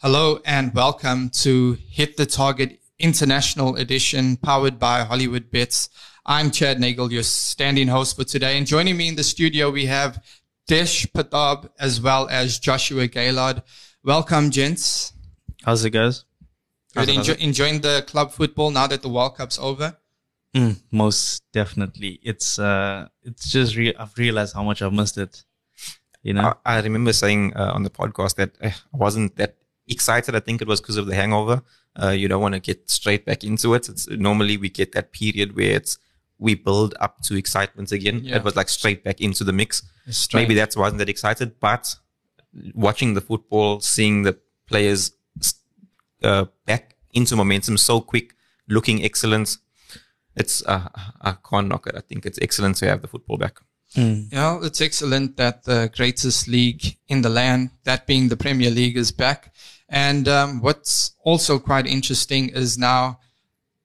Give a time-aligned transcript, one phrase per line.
[0.00, 5.88] Hello and welcome to Hit the Target International Edition powered by Hollywoodbets.
[6.26, 8.58] I'm Chad Nagel, your standing host for today.
[8.58, 10.22] And joining me in the studio, we have
[10.66, 13.62] Desh Patab as well as Joshua Gaylord.
[14.04, 15.14] Welcome, gents.
[15.64, 16.26] How's it, guys?
[16.94, 17.08] Good.
[17.08, 19.96] Enjoy, enjoying the club football now that the World Cup's over?
[20.54, 22.20] Mm, most definitely.
[22.22, 25.42] It's uh, it's just re- I've realized how much I've missed it.
[26.22, 29.56] You know, I, I remember saying uh, on the podcast that uh, I wasn't that
[29.88, 30.34] excited.
[30.34, 31.62] I think it was because of the hangover.
[32.00, 33.88] Uh, you don't want to get straight back into it.
[33.88, 35.98] It's normally we get that period where it's
[36.38, 38.20] we build up to excitement again.
[38.22, 38.36] Yeah.
[38.36, 39.82] It was like straight back into the mix.
[40.34, 41.96] Maybe that's why I wasn't that excited, but
[42.74, 45.12] watching the football, seeing the players
[46.22, 48.34] uh, back into momentum so quick,
[48.68, 49.56] looking excellent.
[50.36, 50.88] It's uh,
[51.22, 51.94] I can't knock it.
[51.96, 53.60] I think it's excellent to have the football back.
[53.94, 54.32] Mm.
[54.32, 58.96] Yeah, it's excellent that the greatest league in the land, that being the Premier League,
[58.96, 59.54] is back.
[59.88, 63.20] And um, what's also quite interesting is now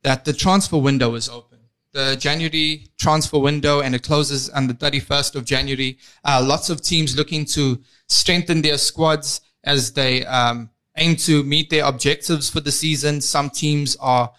[0.03, 1.59] that the transfer window is open.
[1.93, 5.97] The January transfer window and it closes on the 31st of January.
[6.23, 11.69] Uh, lots of teams looking to strengthen their squads as they um, aim to meet
[11.69, 13.21] their objectives for the season.
[13.21, 14.31] Some teams are,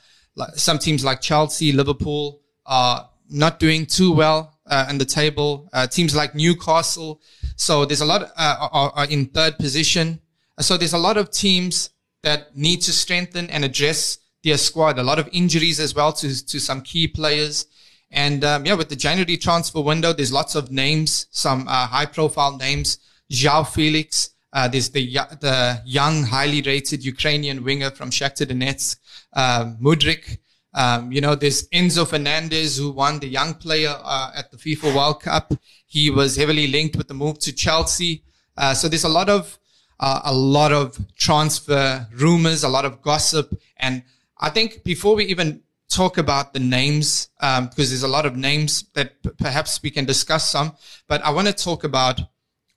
[0.54, 5.68] some teams like Chelsea, Liverpool are not doing too well uh, in the table.
[5.72, 7.20] Uh, teams like Newcastle.
[7.56, 10.21] So there's a lot uh, are, are in third position.
[10.60, 11.90] So there's a lot of teams
[12.22, 14.98] that need to strengthen and address their squad.
[14.98, 17.66] A lot of injuries as well to, to some key players.
[18.10, 22.06] And um, yeah, with the January transfer window, there's lots of names, some uh, high
[22.06, 22.98] profile names.
[23.30, 24.30] João Felix.
[24.52, 25.06] Uh, there's the
[25.40, 28.98] the young, highly rated Ukrainian winger from Shakhtar Donetsk,
[29.32, 30.38] uh, Mudryk.
[30.74, 34.94] Um, you know, there's Enzo Fernandez who won the young player uh, at the FIFA
[34.94, 35.54] World Cup.
[35.86, 38.22] He was heavily linked with the move to Chelsea.
[38.56, 39.58] Uh, so there's a lot of
[40.02, 43.56] uh, a lot of transfer rumors, a lot of gossip.
[43.76, 44.02] And
[44.36, 48.36] I think before we even talk about the names, um, because there's a lot of
[48.36, 50.72] names that p- perhaps we can discuss some,
[51.06, 52.20] but I want to talk about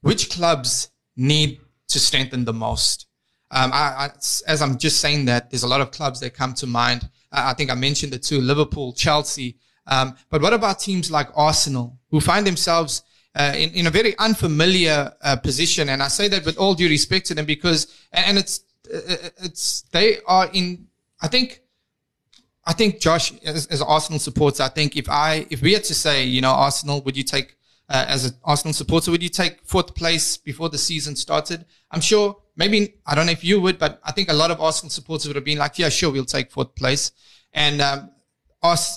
[0.02, 3.08] which clubs need to strengthen the most.
[3.50, 4.10] Um, I, I,
[4.48, 7.10] as I'm just saying that, there's a lot of clubs that come to mind.
[7.32, 9.58] I, I think I mentioned the two, Liverpool, Chelsea.
[9.88, 13.02] Um, but what about teams like Arsenal, who find themselves
[13.36, 15.90] uh, in, in a very unfamiliar uh, position.
[15.90, 18.62] And I say that with all due respect to them because, and it's,
[18.94, 20.88] uh, it's, they are in,
[21.22, 21.62] I think,
[22.66, 25.94] I think Josh, as, as Arsenal supporter, I think if I, if we had to
[25.94, 27.58] say, you know, Arsenal, would you take,
[27.90, 31.66] uh, as an Arsenal supporter, would you take fourth place before the season started?
[31.92, 34.62] I'm sure maybe, I don't know if you would, but I think a lot of
[34.62, 37.12] Arsenal supporters would have been like, yeah, sure, we'll take fourth place.
[37.54, 38.12] And, um,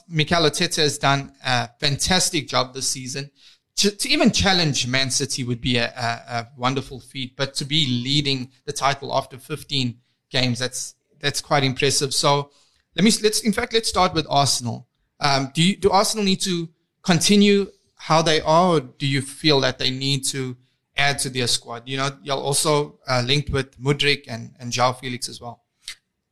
[0.08, 3.30] Mikel Arteta has done a fantastic job this season
[3.78, 7.86] to, even challenge Man City would be a, a, a, wonderful feat, but to be
[7.86, 9.96] leading the title after 15
[10.30, 12.12] games, that's that's quite impressive.
[12.12, 12.50] So
[12.96, 14.88] let me let's in fact let's start with Arsenal.
[15.20, 16.68] Um, do you, do Arsenal need to
[17.02, 20.56] continue how they are, or do you feel that they need to
[20.96, 21.82] add to their squad?
[21.86, 25.62] You know, you're also uh, linked with Mudryk and and João Felix as well.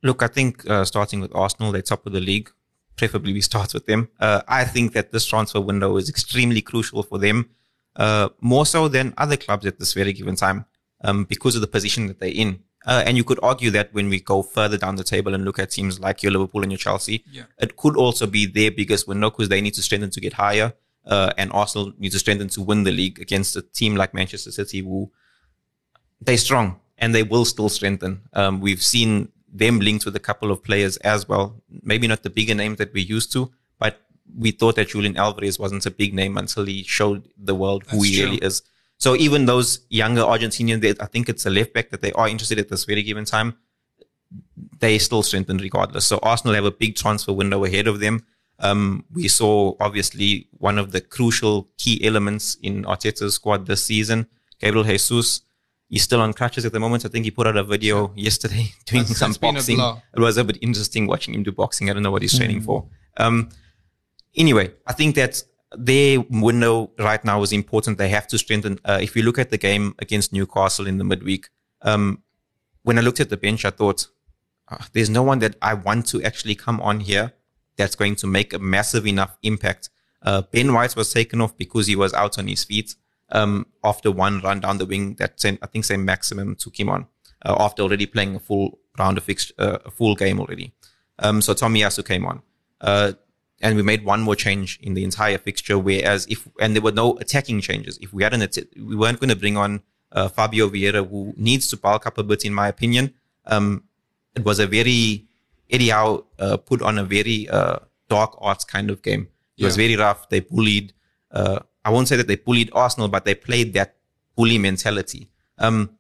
[0.02, 2.50] Look, I think uh, starting with Arsenal, they're top of the league
[2.96, 4.08] preferably we start with them.
[4.20, 7.50] Uh, I think that this transfer window is extremely crucial for them,
[7.96, 10.66] uh, more so than other clubs at this very given time,
[11.02, 12.60] um, because of the position that they're in.
[12.86, 15.58] Uh, and you could argue that when we go further down the table and look
[15.58, 17.42] at teams like your Liverpool and your Chelsea, yeah.
[17.58, 20.72] it could also be their biggest window because they need to strengthen to get higher.
[21.04, 24.50] Uh, and Arsenal need to strengthen to win the league against a team like Manchester
[24.50, 25.10] City, who
[26.20, 28.22] they're strong and they will still strengthen.
[28.32, 31.62] Um, we've seen them linked with a couple of players as well.
[31.82, 34.00] Maybe not the bigger names that we used to, but
[34.36, 37.98] we thought that Julian Alvarez wasn't a big name until he showed the world who
[37.98, 38.24] That's he true.
[38.24, 38.62] really is.
[38.98, 42.58] So even those younger Argentinians, I think it's a left back that they are interested
[42.58, 43.56] at this very given time.
[44.78, 46.06] They still strengthen regardless.
[46.06, 48.24] So Arsenal have a big transfer window ahead of them.
[48.58, 54.28] Um, we saw obviously one of the crucial key elements in Arteta's squad this season,
[54.60, 55.42] Gabriel Jesus,
[55.88, 57.04] He's still on crutches at the moment.
[57.04, 59.78] I think he put out a video yesterday doing that's, some that's boxing.
[59.78, 61.88] It was a bit interesting watching him do boxing.
[61.88, 62.38] I don't know what he's mm.
[62.38, 62.86] training for.
[63.16, 63.50] Um,
[64.34, 65.42] anyway, I think that
[65.76, 67.98] their window right now is important.
[67.98, 68.80] They have to strengthen.
[68.84, 71.48] Uh, if you look at the game against Newcastle in the midweek,
[71.82, 72.22] um,
[72.82, 74.08] when I looked at the bench, I thought,
[74.68, 77.32] uh, there's no one that I want to actually come on here
[77.76, 79.90] that's going to make a massive enough impact.
[80.22, 82.94] Uh, ben White was taken off because he was out on his feet
[83.30, 87.06] um, after one run down the wing that sent, I think Saint-Maximin took him on
[87.44, 90.72] uh, after already playing a full round of fixed, uh, a full game already.
[91.18, 92.42] Um, so Tomiyasu came on.
[92.80, 93.12] Uh,
[93.62, 95.78] and we made one more change in the entire fixture.
[95.78, 97.98] Whereas if, and there were no attacking changes.
[98.02, 99.82] If we hadn't, we weren't going to bring on
[100.12, 103.14] uh, Fabio Vieira, who needs to bulk up a bit, in my opinion.
[103.46, 103.84] Um,
[104.34, 105.26] it was a very
[105.70, 107.78] Eddie Howe uh, put on a very uh,
[108.08, 109.28] dark arts kind of game.
[109.56, 110.28] It was very rough.
[110.28, 110.92] They bullied.
[111.86, 113.96] Uh, I won't say that they bullied Arsenal, but they played that
[114.34, 115.28] bully mentality.
[115.58, 115.90] Um,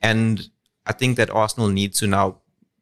[0.00, 0.48] and
[0.86, 2.38] I think that Arsenal need to now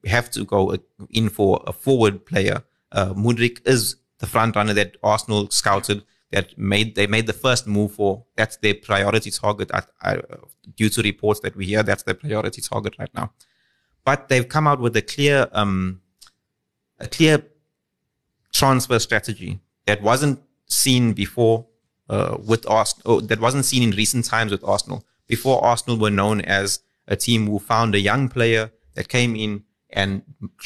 [0.07, 0.79] have to go uh,
[1.11, 2.63] in for a forward player.
[2.93, 6.05] Uh, Mudryk is the front runner that Arsenal scouted.
[6.33, 8.25] That made they made the first move for.
[8.37, 9.71] That's their priority target.
[9.75, 10.21] I, I,
[10.77, 13.33] due to reports that we hear, that's their priority target right now.
[14.05, 16.03] But they've come out with a clear, um,
[17.01, 17.43] a clear
[18.53, 21.67] transfer strategy that wasn't seen before
[22.15, 23.03] uh, with Arsenal.
[23.11, 25.01] Oh, that wasn't seen in recent times with Arsenal.
[25.35, 26.69] Before Arsenal were known as
[27.15, 28.65] a team who found a young player
[28.97, 29.53] that came in
[30.01, 30.11] and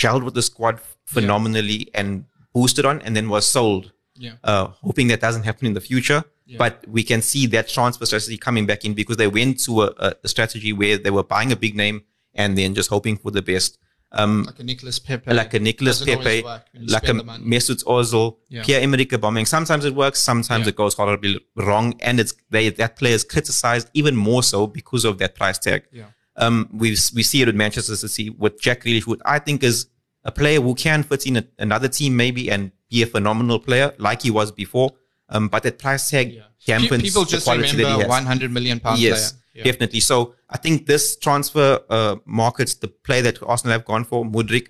[0.00, 0.76] gelled with the squad
[1.14, 2.08] phenomenally and
[2.54, 3.84] boosted on, and then was sold.
[4.16, 4.34] Yeah.
[4.50, 6.20] Uh, hoping that doesn't happen in the future.
[6.46, 6.58] Yeah.
[6.58, 10.14] But we can see that transfer strategy coming back in because they went to a-
[10.22, 11.96] a strategy where they were buying a big name
[12.34, 13.78] and then just hoping for the best.
[14.16, 15.32] Um, Like a Nicholas Pepe.
[15.32, 17.24] like a Nicholas Pepe, work when you like a the.
[17.52, 18.62] Mesut Ozil, Yeah.
[18.64, 19.46] Pierre-Emerick Aubameyang.
[19.46, 20.70] Sometimes it works, sometimes Yeah.
[20.70, 25.04] it goes horribly wrong, and it's they, that player is criticized even more so because
[25.04, 25.82] of that price tag.
[25.92, 26.04] Yeah.
[26.36, 29.86] Um, we we see it with Manchester City with Jack Grealish, who I think is
[30.24, 33.94] a player who can fit in a, another team maybe and be a phenomenal player
[33.98, 34.92] like he was before.
[35.28, 36.42] Um, but that price tag Yeah.
[36.68, 38.08] dampens Pe- People the just quality that he remember has.
[38.08, 39.42] 100 million pound Yes, player.
[39.54, 39.64] Yeah.
[39.64, 40.00] definitely.
[40.00, 44.68] So I think this transfer uh, markets, the play that Arsenal have gone for, Mudryk,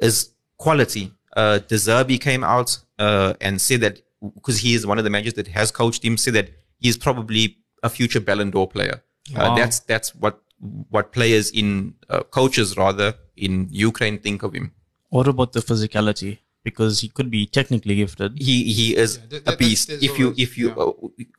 [0.00, 1.10] is quality.
[1.34, 4.02] Uh, De Zerbi came out uh, and said that
[4.34, 7.56] because he is one of the managers that has coached him, said that he's probably
[7.82, 9.02] a future Ballon d'Or player.
[9.34, 10.40] Uh, that's that's what
[10.90, 14.72] what players in uh, coaches rather in Ukraine think of him.
[15.08, 16.38] What about the physicality?
[16.68, 18.30] Because he could be technically gifted.
[18.48, 19.84] He he is Yeah, there- a beast.
[19.88, 20.82] there's If you always- if you yeah.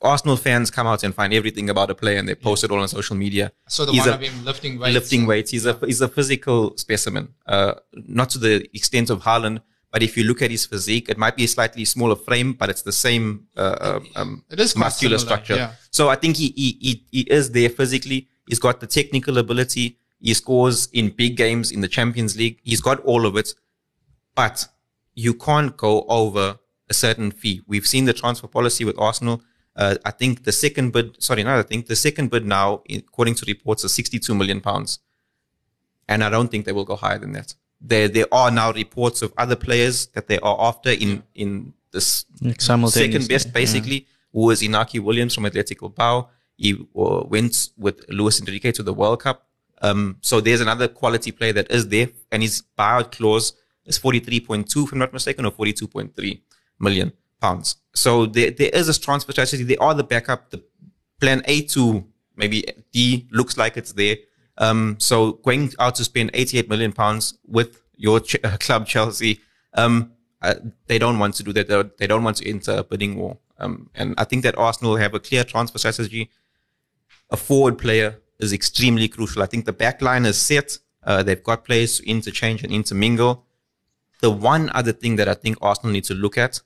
[0.05, 2.69] uh, Arsenal fans come out and find everything about a player and they post it
[2.73, 3.45] all on social media.
[3.77, 4.93] So the He's one a- of him lifting weights.
[4.99, 5.49] lifting weights.
[5.55, 7.25] He's a he's a physical specimen.
[7.55, 7.73] Uh,
[8.19, 9.57] not to the extent of Haaland,
[9.91, 12.67] but if you look at his physique, it might be a slightly smaller frame, but
[12.73, 13.25] it's the same
[13.63, 15.57] uh, um, It is muscular similar, structure.
[15.61, 15.71] yeah.
[15.97, 18.19] So I think he, he he he is there physically.
[18.49, 19.87] He's got the technical ability.
[20.27, 22.57] He scores in big games in the Champions League.
[22.71, 23.49] He's got all of it,
[24.41, 24.57] but
[25.17, 26.59] you can't go over
[26.89, 27.63] a certain fee.
[27.65, 29.41] We've seen the transfer policy with Arsenal.
[29.75, 33.33] Uh, I think the second bid, sorry, not I think the second bid now, according
[33.35, 34.99] to reports, is 62 million pounds.
[36.07, 37.55] And I don't think they will go higher than that.
[37.81, 42.25] There, there are now reports of other players that they are after in, in this
[42.87, 46.29] second best, basically, who was Inaki Williams from Atletico Bilbao.
[46.57, 49.47] He uh, went with Luis Enrique to the World Cup.
[49.81, 53.53] Um, so there's another quality player that is there, and his buyout clause
[53.87, 56.41] is 43.2, if I'm not mistaken, or 42.3
[56.79, 57.11] million
[57.41, 57.77] pounds.
[57.95, 59.63] So there, there is a transfer strategy.
[59.63, 60.51] They are the backup.
[60.51, 60.63] The
[61.19, 62.05] plan A to
[62.35, 64.17] maybe D looks like it's there.
[64.59, 69.39] Um, so going out to spend 88 million pounds with your ch- club Chelsea,
[69.73, 70.11] um,
[70.41, 70.55] uh,
[70.87, 71.67] they don't want to do that.
[71.67, 73.37] They don't- They don't want to enter a bidding war.
[73.59, 76.29] Um, and I think that Arsenal have a clear transfer strategy.
[77.31, 79.41] A forward player is extremely crucial.
[79.41, 80.77] I think the back line is set.
[81.03, 83.45] Uh, they've got players to interchange and intermingle.
[84.21, 86.61] The one other thing that I think Arsenal need to look at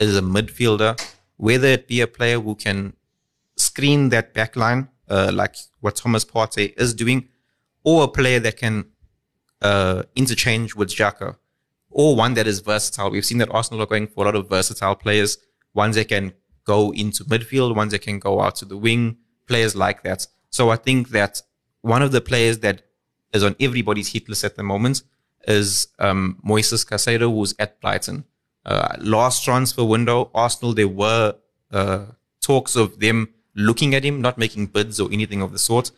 [0.00, 1.00] is a midfielder,
[1.36, 2.94] whether it be a player who can
[3.56, 7.28] screen that back line, uh, like what Thomas Partey is doing,
[7.84, 8.86] or a player that can
[9.60, 11.36] uh, interchange with Xhaka,
[11.90, 13.10] or one that is versatile.
[13.10, 15.38] We've seen that Arsenal are going for a lot of versatile players,
[15.74, 16.32] ones that can
[16.64, 20.26] go into midfield, ones that can go out to the wing, players like that.
[20.50, 21.42] So I think that
[21.82, 22.82] one of the players that
[23.32, 25.02] is on everybody's hit list at the moment
[25.48, 28.24] is um, Moises Caicedo, who's at Brighton.
[28.64, 31.34] Uh, last transfer window, Arsenal, there were
[31.72, 32.04] uh,
[32.40, 35.90] talks of them looking at him, not making bids or anything of the sort.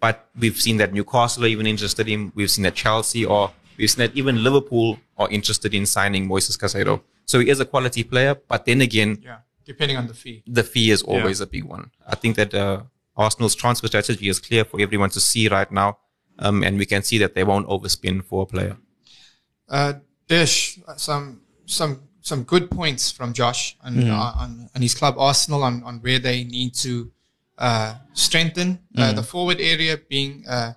[0.00, 2.32] But we've seen that Newcastle are even interested in him.
[2.34, 6.58] We've seen that Chelsea or we've seen that even Liverpool are interested in signing Moises
[6.58, 7.02] Caicedo.
[7.26, 9.38] So he is a quality player, but then again, Yeah.
[9.64, 10.42] Depending on the fee.
[10.44, 11.92] the fee is always a big one.
[12.06, 12.82] I think that uh,
[13.16, 15.98] Arsenal's transfer strategy is clear for everyone to see right now,
[16.40, 18.76] um, and we can see that they won't overspend for a player.
[19.72, 19.94] Uh,
[20.28, 24.10] Dish, some some some good points from Josh on Mm-hmm.
[24.12, 27.10] uh, on, on his club Arsenal on, on where they need to
[27.58, 29.02] uh, strengthen Mm.
[29.02, 30.72] uh, the forward area being uh,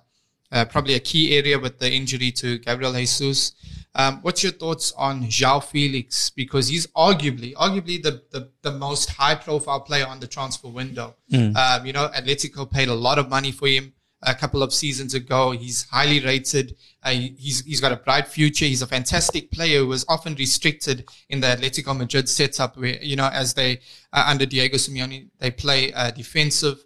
[0.50, 3.52] uh, probably a key area with the injury to Gabriel Jesus.
[3.94, 6.30] Um, what's your thoughts on João Felix?
[6.30, 11.14] Because he's arguably, arguably the, the, the most high profile player on the transfer window.
[11.56, 13.92] Um, you know, Atletico paid a lot of money for him
[14.26, 15.52] a couple of seasons ago.
[15.52, 16.76] He's highly rated.
[17.02, 18.64] Uh, he- he's, he's got a bright future.
[18.66, 23.16] He's a fantastic player who was often restricted in the Atletico Madrid setup where, you
[23.16, 23.80] know, as they,
[24.12, 26.78] uh, under Diego Simeone, they play uh, defensive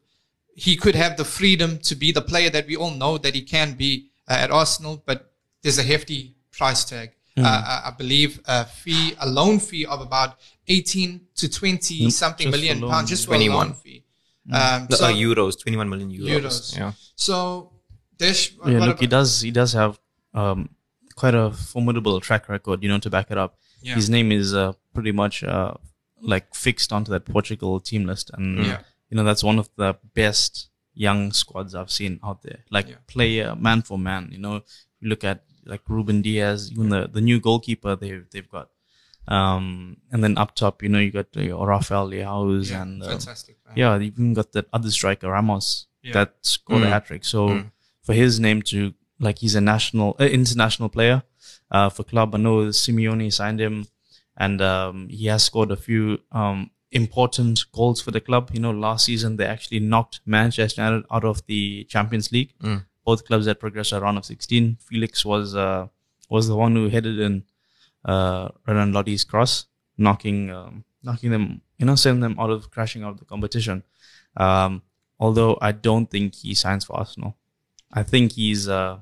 [0.57, 3.41] he could have the freedom to be the player that we all know that he
[3.41, 5.33] can be uh, at Arsenal, but
[5.63, 7.13] there's a hefty price tag.
[7.39, 10.37] Uh, I I believe a fee, a loan fee of about
[10.69, 13.69] 18 to 20 Nope, something just million for loan, pounds, just for a 21.
[13.69, 14.05] loan fee.
[14.53, 16.29] Um, No, so, uh, euros, 21 million euros.
[16.43, 16.77] Euros.
[16.77, 16.93] Yeah.
[17.15, 17.73] so
[18.19, 19.41] Desh, Yeah, what look, he does.
[19.41, 19.99] He does have
[20.35, 20.69] um,
[21.17, 23.57] quite a formidable track record, you know, to back it up.
[23.83, 23.95] Yeah.
[23.95, 25.75] His name is uh, pretty much uh,
[26.21, 28.81] like fixed onto that Portugal team list, and Yeah.
[29.09, 32.61] you know that's one of the best young squads I've seen out there.
[32.71, 32.97] Like Yeah.
[33.07, 34.63] player man for man, you know.
[35.01, 38.69] You look at like Ruben Dias, even the the new goalkeeper they've they've got.
[39.31, 43.09] Um, and then up top, you know, you got uh, Rafael Leão yeah, and um,
[43.11, 43.57] fantastic.
[43.67, 43.75] man.
[43.77, 46.13] yeah, they even got that other striker Ramos Yeah.
[46.15, 46.91] that scored a Mm.
[46.91, 47.25] hat trick.
[47.25, 47.71] So Mm.
[48.03, 51.23] for his name to like he's a national uh, international player
[51.71, 52.35] uh, for club.
[52.35, 53.87] I know Simeone signed him,
[54.37, 58.51] and um, he has scored a few um, important goals for the club.
[58.53, 62.53] You know, last season they actually knocked Manchester United out of the Champions League.
[62.63, 62.87] Mm.
[63.05, 64.79] Both clubs had progressed a round of 16.
[64.89, 65.87] Felix was uh,
[66.29, 67.45] was the one who headed in
[68.05, 69.67] uh, Renan Lodi's cross,
[69.99, 73.83] knocking um, knocking them, you know, sending them out of crashing out of the competition.
[74.37, 74.83] Um,
[75.19, 77.37] although I don't think he signs for Arsenal.
[77.93, 78.99] I think he's uh,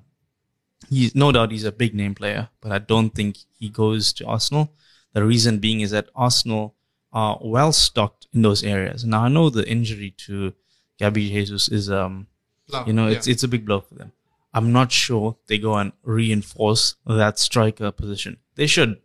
[0.88, 4.26] he's no doubt he's a big name player, but I don't think he goes to
[4.26, 4.72] Arsenal.
[5.12, 6.74] The reason being is that Arsenal
[7.12, 9.04] are well stocked in those areas.
[9.04, 10.52] Now I know the injury to
[11.00, 12.26] Gabi Jesus is um
[12.68, 13.16] Blow, you know yeah.
[13.16, 14.12] it's it's a big blow for them.
[14.52, 18.38] I'm not sure they go and reinforce that striker position.
[18.58, 18.98] They should,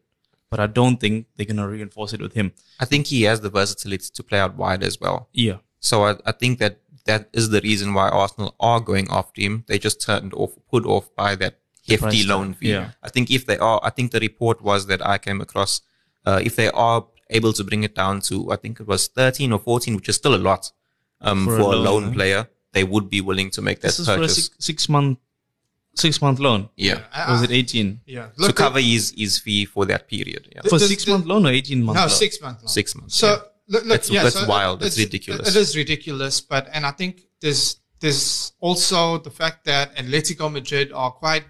[0.50, 2.52] but I don't think they're gonna reinforce it with him.
[2.80, 5.30] I think he has the versatility to play out wide as well.
[5.32, 9.42] Yeah, So I, I think that that is the reason why Arsenal are going after
[9.42, 9.64] him.
[9.68, 12.72] They just turned off, put off by that hefty loan fee.
[12.72, 12.92] yeah.
[13.04, 15.82] I think if they are, I think the report was that I came across,
[16.26, 19.52] uh, if they are able to bring it down to, I think it was 13
[19.52, 20.72] or 14, which is still a lot,
[21.22, 22.14] um, For for, a loan, loan eh?
[22.14, 25.20] player, they would be willing to make that this is for a six, six month
[25.96, 26.70] six month loan.
[26.76, 27.04] yeah.
[27.14, 28.02] I- Was it 18?
[28.06, 28.28] Yeah.
[28.28, 30.50] To Look, cover his, his fee for that period.
[30.56, 30.62] Yeah.
[30.64, 32.10] For This- six this- month loan or 18 month no, loan?
[32.10, 32.64] six months.
[32.64, 32.68] long.
[32.70, 33.16] Six months.
[33.16, 33.34] So yeah.
[33.34, 34.80] look, look That's- yeah, that's so wild.
[34.80, 35.48] That's it's- ridiculous.
[35.50, 40.92] It is ridiculous, but and I think there's there's also the fact that Atletico Madrid
[40.92, 41.46] are quite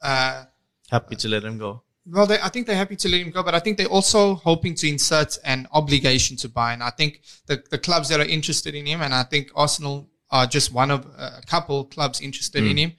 [0.00, 0.44] uh,
[0.90, 1.82] Happy to let him go.
[2.06, 2.26] well.
[2.26, 4.74] They, I think they're happy to let him go, but I think they're also hoping
[4.76, 6.72] to insert an obligation to buy.
[6.72, 10.08] And I think the the clubs that are interested in him, and I think Arsenal
[10.30, 12.92] are just one of a couple clubs interested in him.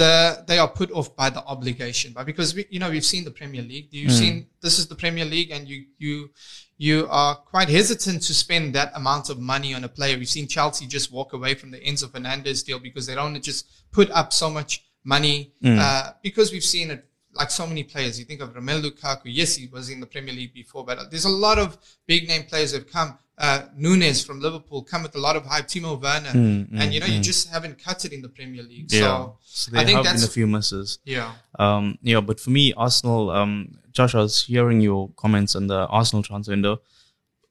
[0.00, 3.24] The, they are put off by the obligation, but because we, you know we've seen
[3.24, 6.30] the Premier League, you've seen this is the Premier League, and you you
[6.78, 10.16] you are quite hesitant to spend that amount of money on a player.
[10.16, 13.66] We've seen Chelsea just walk away from the Enzo Fernandez deal because they don't just
[13.92, 14.72] put up so much
[15.04, 18.18] money uh, because we've seen it like so many players.
[18.18, 19.22] You think of Romelu Lukaku.
[19.26, 22.44] Yes, he was in the Premier League before, but there's a lot of big name
[22.44, 23.18] players that have come.
[23.38, 25.66] Uh, Núñez from Liverpool come with a lot of hype.
[25.66, 26.28] Timo Werner,
[26.78, 28.90] and you know you just haven't cut it in the Premier League.
[28.90, 30.98] So, so I there think have been that's a few misses.
[31.04, 31.32] yeah.
[31.58, 35.86] Um, yeah, but for me, Arsenal, um, Josh, I was hearing your comments on the
[35.86, 36.82] Arsenal transfer window,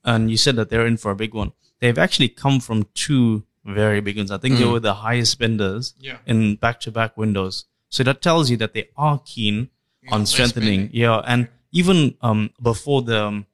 [0.04, 1.54] and you said that they're in for a big one.
[1.80, 4.30] They've actually come from two very big ones.
[4.32, 6.18] I think they were the highest spenders Yeah.
[6.28, 7.66] in back-to-back windows.
[7.90, 9.70] So that tells you that they are keen
[10.12, 10.90] on strengthening.
[10.94, 13.46] Yeah, and even um, before the um,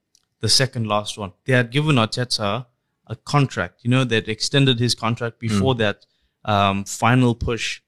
[0.41, 2.65] the second last one, they had given Arteta
[3.07, 3.81] a contract.
[3.83, 6.05] You know, they'd extended his contract before that
[6.43, 7.81] um, final push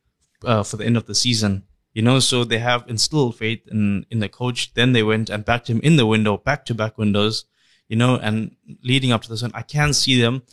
[0.43, 1.63] uh, for the end of the season.
[1.93, 4.73] You know, so they have instilled faith in in the coach.
[4.73, 7.45] Then they went and backed him in the window, back to back windows.
[7.87, 10.43] You know, and leading up to this one, I can see them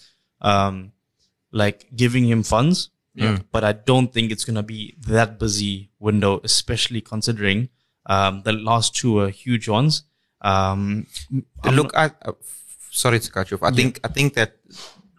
[0.40, 0.92] um,
[1.52, 2.90] like giving him funds.
[3.14, 3.38] Yeah.
[3.52, 7.68] But I don't think it's gonna be that busy window, especially considering
[8.06, 10.02] um, the last two are huge ones.
[10.40, 11.06] Um,
[11.72, 12.32] Look, I, uh,
[12.90, 13.62] sorry to cut you off.
[13.62, 14.56] I think I think that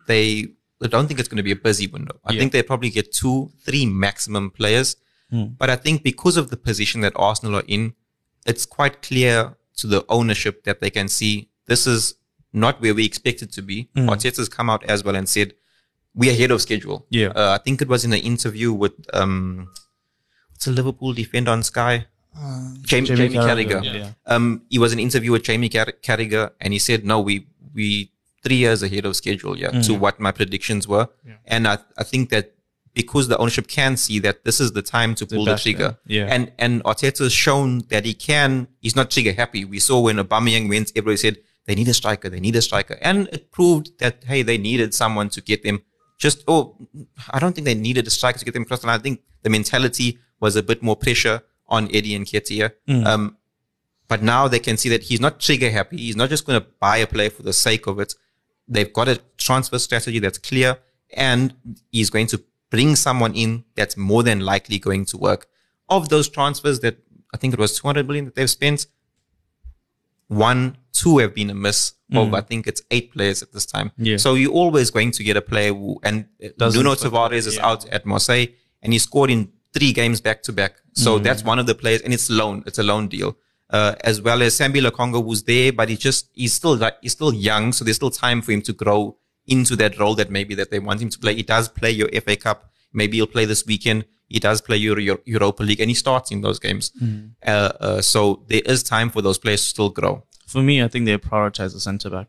[0.07, 0.47] they
[0.83, 2.19] I don't think it's going to be a busy window.
[2.25, 2.39] I Yeah.
[2.39, 4.97] think they probably get two, three maximum players.
[5.31, 7.93] But I think because of the position that Arsenal are in,
[8.45, 12.13] it's quite clear to the ownership that they can see this is
[12.53, 13.89] not where we expect it to be.
[13.97, 15.53] Arteta's come out as well and said
[16.15, 17.05] we are ahead of schedule.
[17.09, 17.27] Yeah.
[17.27, 19.69] uh, I think it was in an interview with um,
[20.51, 22.07] what's a Liverpool defender on Sky.
[22.81, 23.95] Jamie, Jamie Jamie, Carragher, Carragher.
[23.95, 24.09] yeah.
[24.25, 28.11] Um, he was an interview with Jamie Car- Carragher, and he said, "No, we we
[28.43, 31.07] three years ahead of schedule, yeah, to what my predictions were."
[31.45, 32.55] And I I think that
[32.93, 35.97] because the ownership can see that this is the time to pull the back trigger,
[36.07, 36.27] yeah.
[36.29, 38.67] and and Arteta's shown that he can.
[38.81, 39.63] He's not trigger happy.
[39.63, 42.97] We saw when Aubameyang went, everybody said they need a striker, they need a striker,
[43.01, 45.81] and it proved that hey, they needed someone to get them.
[46.17, 46.75] Just oh,
[47.29, 48.99] I don't think they needed a striker to get them across the line.
[48.99, 52.71] I think the mentality was a bit more pressure on Eddie Nketiah.
[53.05, 53.37] Um,
[54.07, 55.97] but now they can see that he's not trigger happy.
[55.97, 58.13] He's not just going to buy a player for the sake of it.
[58.67, 60.77] They've got a transfer strategy that's clear
[61.13, 61.53] and
[61.91, 65.47] he's going to bring someone in that's more than likely going to work.
[65.89, 66.97] Of those transfers that
[67.33, 68.87] I think it was 200 million that they've spent.
[70.27, 73.91] One, two have been a miss of, I think it's eight players at this time.
[73.97, 74.17] Yeah.
[74.17, 76.25] So you're always going to get a player who, and
[76.59, 76.95] Nuno.
[76.95, 77.65] Tavares is Yeah.
[77.67, 78.47] out at Marseille
[78.81, 80.75] and he scored in three games back to back.
[80.93, 81.23] So Mm.
[81.23, 82.63] that's one of the players and it's loan.
[82.67, 83.37] It's a loan deal.
[83.71, 87.13] Uh, as well as Sambi Lokonga who's there, but he just, he's still, like, he's
[87.13, 87.73] still young.
[87.73, 90.79] So there's still time for him to grow into that role that maybe that they
[90.79, 91.33] want him to play.
[91.35, 92.69] He does play your FA Cup.
[92.93, 94.05] Maybe he'll play this weekend.
[94.27, 96.91] He does play your, your Europa League and he starts in those games.
[97.45, 100.23] Uh, uh, so there is time for those players to still grow.
[100.45, 102.27] For me, I think they prioritize the centre back.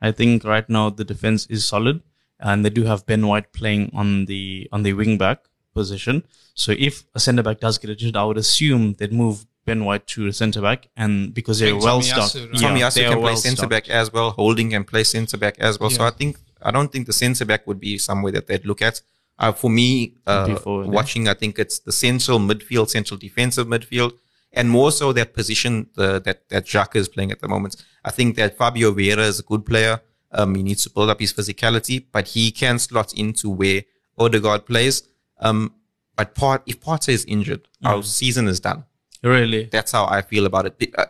[0.00, 2.02] I think right now the defense is solid,
[2.40, 6.24] and they do have Ben White playing on the on the wing back position.
[6.54, 10.06] So if a centre back does get injured, I would assume they'd move Ben White
[10.08, 12.60] to the centre back, and because they're Bring well Tomiyasu, stocked, right?
[12.60, 14.30] Tommy yeah, Yasu they can are play well centre back as well.
[14.32, 15.90] Holding can play centre back as well.
[15.90, 18.82] So I think I don't think the centre back would be somewhere that they'd look
[18.82, 19.02] at.
[19.38, 20.92] Uh, for me, uh, Be forward, yeah.
[20.92, 24.12] watching, I think it's the central midfield, central defensive midfield,
[24.52, 27.76] and more so that position the, that that Xhaka is playing at the moment.
[28.04, 30.00] I think that Fabio Vieira is a good player.
[30.32, 33.82] Um, he needs to build up his physicality, but he can slot into where
[34.18, 35.02] Odegaard plays.
[35.40, 35.74] Um,
[36.16, 37.88] but part if Partey is injured, Mm.
[37.90, 38.84] our season is done.
[39.22, 40.92] Really, That's how I feel about it.
[40.98, 41.06] Uh,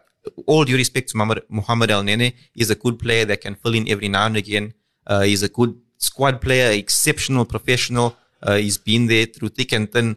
[0.46, 3.88] all due respect to Mohamed, Mohamed Elneny, he's a good player that can fill in
[3.88, 4.74] every now and again.
[5.06, 8.16] Uh, he's a good squad player, exceptional professional.
[8.42, 10.16] Uh, he's been there through thick and thin.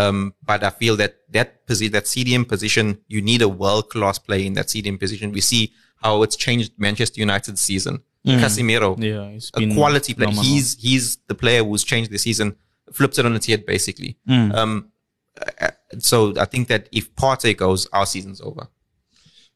[0.00, 4.18] Um, but I feel that that position, that CDM position, you need a world class
[4.18, 5.32] player in that CDM position.
[5.32, 8.02] We see how it's changed Manchester United's season.
[8.26, 10.28] Casemiro, yeah, it's a been quality player.
[10.28, 10.52] phenomenal.
[10.52, 12.54] He's he's the player who's changed the season,
[12.92, 14.18] flips it on its head basically.
[14.28, 14.92] Um,
[15.58, 18.68] uh, so I think that if Partey goes, our season's over.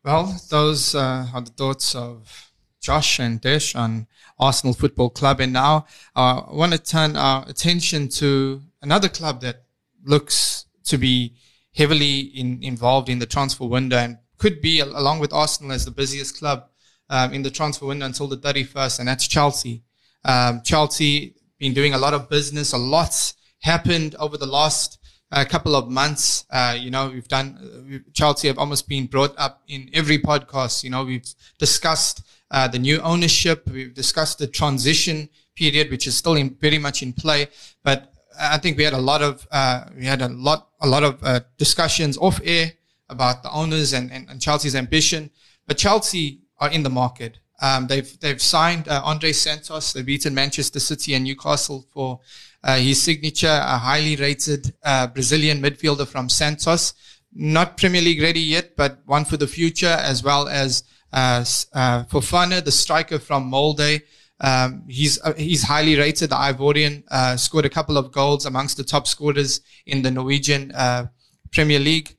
[0.02, 4.06] Well, those uh, are the thoughts of Josh and Desh on
[4.38, 5.40] Arsenal Football Club.
[5.40, 9.63] And now uh, I want to turn our attention to another club that
[10.04, 11.34] looks to be
[11.74, 15.90] heavily in, involved in the transfer window and could be, along with Arsenal, as the
[15.90, 16.68] busiest club
[17.10, 19.82] um, in the transfer window until the 31st, and that's Chelsea.
[20.24, 22.72] Um, Chelsea been doing a lot of business.
[22.72, 24.98] A lot's happened over the last
[25.32, 26.46] uh, couple of months.
[26.50, 27.58] Uh, you know, we've done
[27.92, 30.84] uh, Chelsea have almost been brought up in every podcast.
[30.84, 31.26] You know, we've
[31.58, 33.68] discussed uh, the new ownership.
[33.70, 37.48] We've discussed the transition period, which is still in, very much in play.
[37.82, 41.02] But I think we had a lot of uh, we had a lot a lot
[41.02, 42.72] of uh, discussions off air
[43.08, 45.30] about the owners and, and, and Chelsea's ambition.
[45.66, 47.38] But Chelsea are in the market.
[47.60, 49.92] Um, they've they've signed uh, Andrey Santos.
[49.92, 52.20] They've beaten Manchester City and Newcastle for
[52.62, 56.94] uh, his signature, a highly rated uh, Brazilian midfielder from Santos.
[57.32, 62.04] Not Premier League ready yet, but one for the future, as well as uh, uh,
[62.04, 64.02] Fofana, the striker from Molde.
[64.40, 66.30] Um, he's uh, he's highly rated.
[66.30, 70.72] The Ivorian uh, scored a couple of goals amongst the top scorers in the Norwegian
[70.72, 71.06] uh,
[71.52, 72.16] Premier League.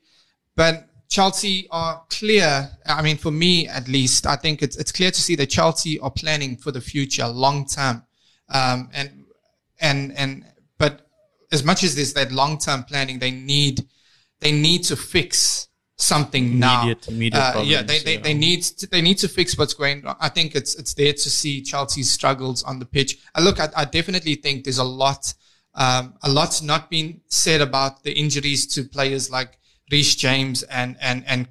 [0.56, 2.70] But Chelsea are clear.
[2.86, 6.00] I mean, for me at least, I think it's it's clear to see that Chelsea
[6.00, 8.04] are planning for the future, long term,
[8.50, 9.26] um, and
[9.80, 10.46] and and
[10.78, 11.08] but
[11.52, 13.86] as much as there's that long term planning, they need
[14.40, 16.84] they need to fix something now.
[16.84, 18.22] Immediate- immediate Uh, yeah, problems, they, they, yeah.
[18.22, 20.16] they need to, they need to fix what's going on.
[20.20, 23.18] I think it's it's there to see Chelsea's struggles on the pitch.
[23.34, 25.34] I look, I, I definitely think there's a lot
[25.76, 29.58] um, a lot's not been said about the injuries to players like
[29.92, 31.48] Reece James and and and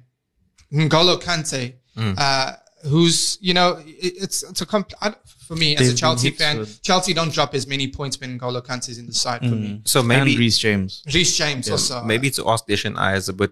[0.73, 1.75] N'Golo Kante,
[2.17, 2.53] uh,
[2.85, 5.13] who's you know it, it's it's a compl- I,
[5.47, 6.57] for me as They've a Chelsea fan.
[6.59, 9.55] with- Chelsea don't drop as many points when N'Golo Kante is in the side for
[9.55, 9.81] me.
[9.85, 11.03] So and maybe Reece James.
[11.13, 13.51] Reece James also maybe to ask Desh and I is a bit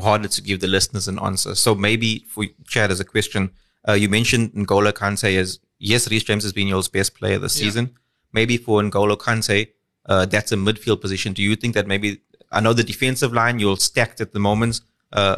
[0.00, 1.54] harder to give the listeners an answer.
[1.54, 3.50] So maybe for Chad as a question,
[3.88, 7.58] uh, you mentioned N'Golo Kante as yes, Reece James has been your best player this
[7.58, 7.64] Yeah.
[7.66, 7.94] season.
[8.32, 9.68] Maybe for N'Golo Kante,
[10.06, 11.32] uh, that's a midfield position.
[11.32, 12.20] Do you think that maybe
[12.52, 14.80] I know the defensive line you're stacked at the moment.
[15.12, 15.36] Uh,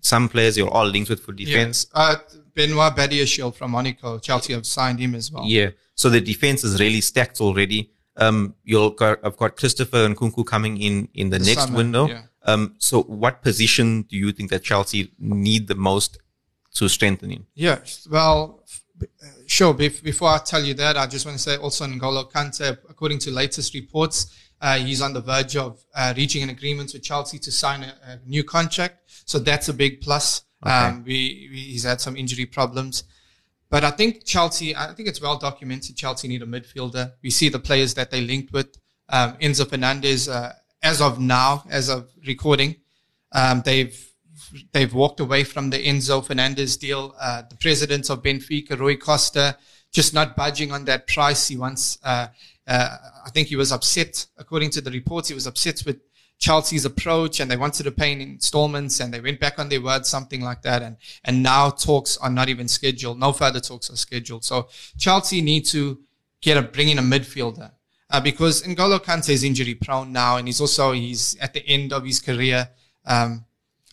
[0.00, 1.86] some players you're all linked with for defense.
[1.94, 2.00] Yeah.
[2.02, 2.16] Uh,
[2.54, 4.18] Benoit Badiashile from Monaco.
[4.18, 5.44] Chelsea have signed him as well.
[5.46, 5.70] Yeah.
[5.94, 7.90] So the defense is really stacked already.
[8.16, 12.08] Um, you'll got, I've got Christopher Nkunku coming in in the, The next summer, window.
[12.08, 12.22] yeah.
[12.48, 16.18] Um, so what position do you think that Chelsea need the most
[16.76, 17.46] to strengthen in?
[17.54, 17.80] Yeah,
[18.10, 18.64] well,
[19.46, 19.74] sure.
[19.74, 23.18] Bef- before I tell you that, I just want to say also N'Golo Kante, according
[23.20, 27.38] to latest reports, uh, he's on the verge of uh, reaching an agreement with Chelsea
[27.38, 28.96] to sign a, a new contract.
[29.26, 30.42] So that's a big plus.
[30.62, 33.04] Um, we, we, he's had some injury problems.
[33.70, 35.96] But I think Chelsea, I think it's well documented.
[35.96, 37.12] Chelsea need a midfielder.
[37.22, 38.78] We see the players that they linked with.
[39.10, 42.76] Um, Enzo Fernandez, uh, as of now, as of recording,
[43.32, 44.04] um, they've
[44.72, 47.14] they've walked away from the Enzo Fernandez deal.
[47.20, 49.56] Uh, the president of Benfica, Rui Costa,
[49.92, 51.48] just not budging on that price.
[51.48, 52.28] He wants, uh,
[52.66, 56.00] uh, I think he was upset, according to the reports, he was upset with
[56.38, 59.82] Chelsea's approach and they wanted to pay in installments and they went back on their
[59.82, 60.82] word, something like that.
[60.82, 63.18] And, and now talks are not even scheduled.
[63.18, 64.44] No further talks are scheduled.
[64.44, 66.00] So Chelsea need to
[66.40, 67.72] get a, bring in a midfielder.
[68.10, 71.92] Uh, because N'Golo Kante is injury prone now and he's also, he's at the end
[71.92, 72.68] of his career.
[73.04, 73.44] Um,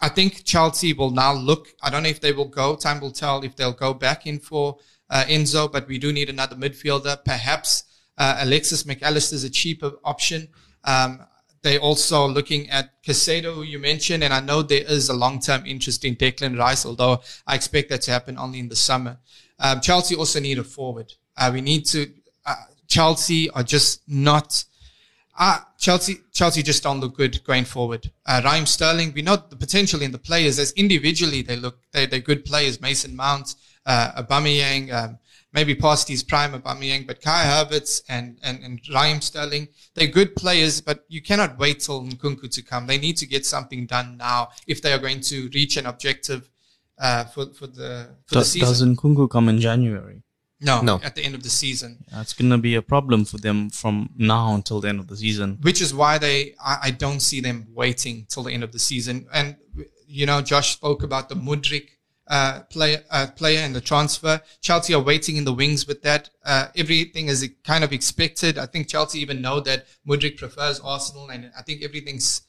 [0.01, 1.73] I think Chelsea will now look.
[1.81, 2.75] I don't know if they will go.
[2.75, 4.77] Time will tell if they'll go back in for
[5.09, 7.23] uh, Enzo, but we do need another midfielder.
[7.25, 7.83] Perhaps
[8.17, 10.47] uh, Alexis Mac Allister is a cheaper option.
[10.83, 11.25] Um,
[11.61, 15.65] they're also looking at Caicedo, who you mentioned, and I know there is a long-term
[15.65, 19.17] interest in Declan Rice, although I expect that to happen only in the summer.
[19.57, 21.13] Um, Chelsea also need a forward.
[21.35, 22.07] Uh, we need to.
[22.87, 24.63] Chelsea are just not.
[25.37, 28.09] Uh, Chelsea, Chelsea just don't look good going forward.
[28.25, 32.05] Uh, Raheem Sterling, we know the potential in the players as individually they look, they,
[32.05, 32.79] they're good players.
[32.79, 35.19] Mason Mount, uh, Aubameyang, um,
[35.51, 40.37] maybe past his prime Aubameyang, but Kai Havertz and, and, and Raheem Sterling, they're good
[40.37, 42.87] players, but you cannot wait till Nkunku to come.
[42.87, 46.49] They need to get something done now if they are going to reach an objective,
[46.97, 48.69] uh, for, for the, for Do- the season.
[48.69, 50.21] does Nkunku come in January?
[50.65, 50.95] No, No.
[51.03, 51.91] at the end of the season.
[52.11, 55.17] That's going to be a problem for them from now until the end of the
[55.25, 55.49] season.
[55.67, 56.37] which is why they
[56.71, 59.15] I, I don't see them waiting till the end of the season.
[59.39, 59.47] And
[60.19, 61.87] you know, Josh spoke about the Mudryk
[62.27, 64.41] uh, player uh, player and the transfer.
[64.61, 66.23] Chelsea are waiting in the wings with that.
[66.43, 68.57] Uh, everything is kind of expected.
[68.57, 72.41] I think Chelsea even know that Mudryk prefers Arsenal, and I think everything's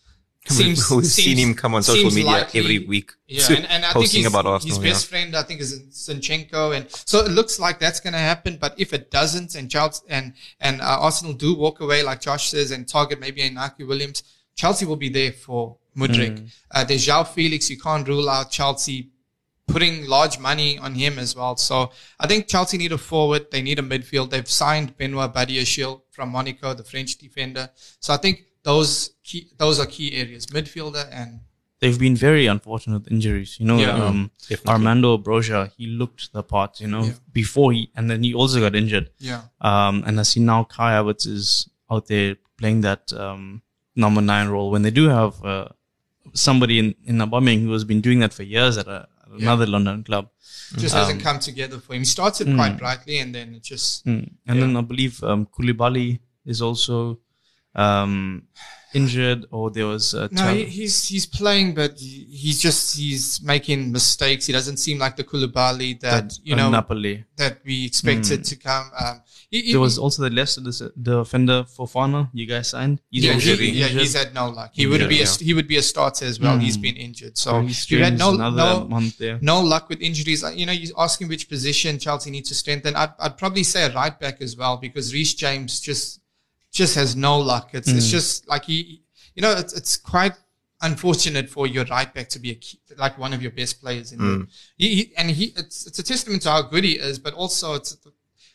[0.53, 2.61] seems We've seen him come on social media likely.
[2.61, 4.77] every week, Yeah, and, and I think his, about Arsenal.
[4.77, 4.93] his yeah.
[4.93, 8.57] best friend, I think, is Zinchenko, and so it looks like that's going to happen.
[8.61, 12.51] But if it doesn't, and Chelsea and and uh, Arsenal do walk away, like Josh
[12.51, 14.23] says, and target maybe Inaki Williams,
[14.55, 16.51] Chelsea will be there for Mudryk.
[16.71, 17.71] Uh, there's João Felix.
[17.71, 19.11] You can't rule out Chelsea
[19.67, 21.57] putting large money on him as well.
[21.57, 23.51] So I think Chelsea need a forward.
[23.51, 24.31] They need a midfield.
[24.31, 27.71] They've signed Benoit Badiashile from Monaco, the French defender.
[28.01, 28.93] So I think those
[29.29, 31.31] key, those are key areas: midfielder and
[31.81, 33.51] They've been very unfortunate with injuries.
[33.61, 34.05] You know, Yeah.
[34.07, 34.31] um,
[34.75, 37.13] Armando Broja, he looked the part, you know, Yeah.
[37.41, 39.07] before he, and then he also got injured.
[39.31, 39.43] yeah.
[39.71, 43.43] Um, and I see now Kai Havertz is out there playing that, um,
[44.05, 45.69] number nine role when they do have, uh,
[46.47, 49.67] somebody in, in Aubameyang who has been doing that for years at, a, at another
[49.75, 50.25] London club.
[50.85, 52.01] just hasn't come together for him.
[52.07, 54.25] He started quite brightly and then it just Mm.
[54.49, 56.09] And then I believe, um, Koulibaly
[56.47, 57.19] is also,
[57.77, 58.43] um,
[58.95, 63.93] injured or there was a no, he, he's he's playing, but he's just he's making
[63.93, 64.47] mistakes.
[64.47, 67.25] He doesn't seem like the Koulibaly that you know Napoli.
[67.37, 68.91] that we expected to come.
[68.99, 73.01] Um, he, he- There was also the Leicester the the defender Fofana you guys signed.
[73.11, 74.01] He's yeah, also he, yeah, injured.
[74.01, 74.71] he's had no luck.
[74.73, 76.59] He would be a, he would be a starter as well.
[76.59, 78.89] He's been injured, so you had no no
[79.43, 80.43] no luck with injuries.
[80.55, 82.97] You know, you're asking which position Chelsea needs to strengthen.
[82.97, 86.21] I'd, I'd probably say a right back as well because Reece James just
[86.77, 87.71] just has no luck.
[87.73, 89.03] It's it's just like he,
[89.35, 90.35] you know, it's it's quite
[90.83, 94.13] unfortunate for your right back to be a key, like one of your best players
[94.13, 94.25] in the
[94.77, 97.75] he, he, and he it's it's a testament to how good he is, but also
[97.75, 97.97] it's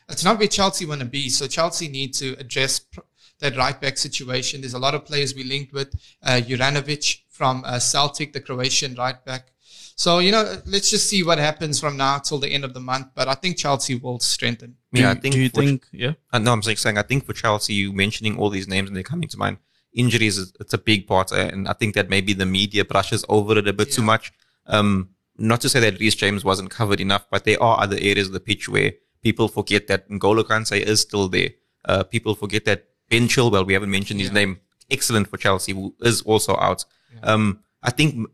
[0.07, 1.29] it's not where Chelsea want to be.
[1.29, 3.01] So Chelsea need to address pr-
[3.39, 4.61] that right back situation.
[4.61, 5.89] There's a lot of players we linked with
[6.23, 9.51] uh, Juranovic from uh, Celtic, the Croatian right back.
[9.95, 12.79] So you know, let's just see what happens from now till the end of the
[12.79, 13.07] month.
[13.15, 14.75] But I think Chelsea will strengthen.
[14.93, 15.85] Do, Yeah, I think do you for- think?
[15.91, 16.13] Yeah.
[16.33, 16.97] Uh, no, I'm just saying.
[16.97, 19.57] I think for Chelsea, you mentioning all these names and they're coming to mind.
[19.93, 23.25] Injuries, is, it's a big part, uh, and I think that maybe the media brushes
[23.27, 24.31] over it a bit too much.
[24.65, 28.27] Um, not to say that Reece James wasn't covered enough, but there are other areas
[28.27, 31.49] of the pitch where people forget that N'Golo Kante is still there.
[31.83, 34.33] Uh, people forget that Ben Chilwell, we haven't mentioned his Yeah.
[34.35, 36.85] name, excellent for Chelsea, who is also out.
[37.21, 38.27] Um, I think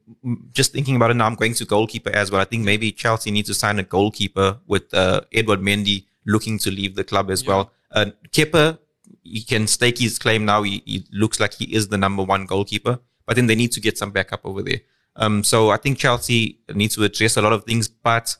[0.52, 2.42] just thinking about it now, I'm going to goalkeeper as well.
[2.42, 6.72] I think maybe Chelsea needs to sign a goalkeeper with uh, Edouard Mendy looking to
[6.72, 7.72] leave the club as well.
[7.92, 8.78] Uh, Kepa,
[9.24, 10.64] he can stake his claim now.
[10.64, 13.80] He, he looks like he is the number one goalkeeper, but then they need to
[13.80, 14.82] get some backup over there.
[15.16, 18.36] Um, so I think Chelsea needs to address a lot of things, but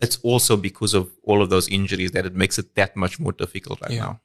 [0.00, 3.32] it's also because of all of those injuries that it makes it that much more
[3.32, 4.00] difficult right Yeah.
[4.00, 4.20] now.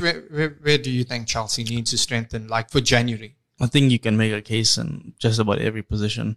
[0.00, 3.36] Where, where, where do you think Chelsea needs to strengthen, like for January?
[3.60, 6.36] I think you can make a case in just about every position.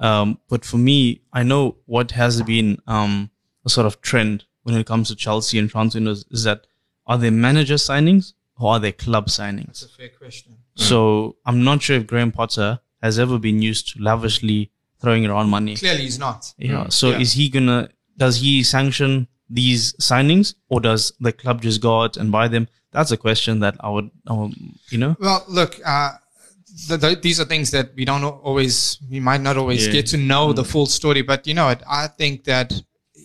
[0.00, 3.30] Um, but for me, I know what has been um,
[3.64, 6.66] a sort of trend when it comes to Chelsea and transfer windows is that
[7.06, 9.66] are they manager signings or are they club signings?
[9.66, 10.56] That's a fair question.
[10.74, 15.48] So I'm not sure if Graham Potter has ever been used to lavishly throwing around
[15.48, 15.76] money.
[15.76, 16.52] Clearly, he's not.
[16.58, 16.88] Yeah.
[16.88, 17.20] So Yeah.
[17.20, 17.88] is he gonna?
[18.18, 22.68] Does he sanction these signings, or does the club just go out and buy them?
[22.92, 25.16] That's a question that I would, um, you know.
[25.20, 26.12] Well, look, uh,
[26.76, 29.92] th th these are things that we don't always, we might not always Yeah.
[29.92, 31.74] get to know the full story, but you know.
[31.88, 32.72] I think that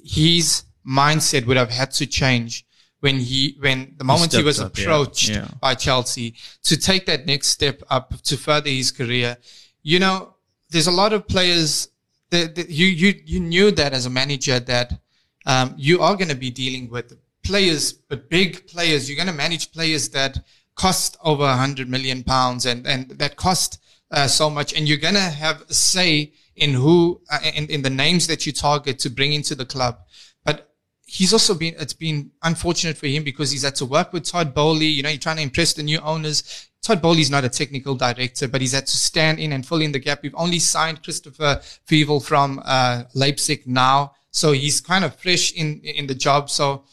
[0.03, 2.65] his mindset would have had to change
[3.01, 4.83] when he, when the moment he, stepped was up, yeah.
[4.83, 5.47] approached Yeah.
[5.59, 9.37] by Chelsea to take that next step up to further his career.
[9.83, 10.35] You know,
[10.69, 11.89] there's a lot of players
[12.29, 14.99] that, that you, you, you knew that as a manager that,
[15.45, 19.09] um, you are going to be dealing with players, but big players.
[19.09, 20.43] You're going to manage players that
[20.75, 23.79] cost over a hundred million pounds and, and that cost,
[24.11, 24.73] uh, so much.
[24.73, 28.45] And you're going to have a say in who, uh, in, in the names that
[28.45, 29.99] you target to bring into the club.
[30.43, 30.69] But
[31.05, 34.53] he's also been, it's been unfortunate for him because he's had to work with Todd
[34.53, 34.87] Boehly.
[34.87, 36.69] You know, you're trying to impress the new owners.
[36.81, 39.91] Todd Boehly's not a technical director, but he's had to stand in and fill in
[39.91, 40.23] the gap.
[40.23, 44.13] We've only signed Christopher Vivell from, uh, Leipzig now.
[44.31, 46.49] So he's kind of fresh in, in the job.
[46.49, 46.85] So,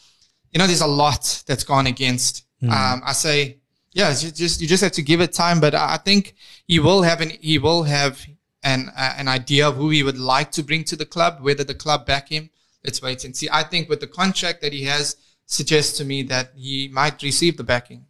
[0.53, 2.45] you know, there's a lot that's gone against.
[2.73, 3.58] Um, I say,
[3.99, 6.37] yeah, it's just, you just have to give it time, but I think
[6.69, 8.25] he will have an, he will have
[8.63, 11.65] an, uh, an idea of who he would like to bring to the club, whether
[11.65, 12.51] the club back him.
[12.85, 13.49] Let's wait and see.
[13.53, 17.57] I think with the contract that he has suggests to me that he might receive
[17.57, 18.07] the backing.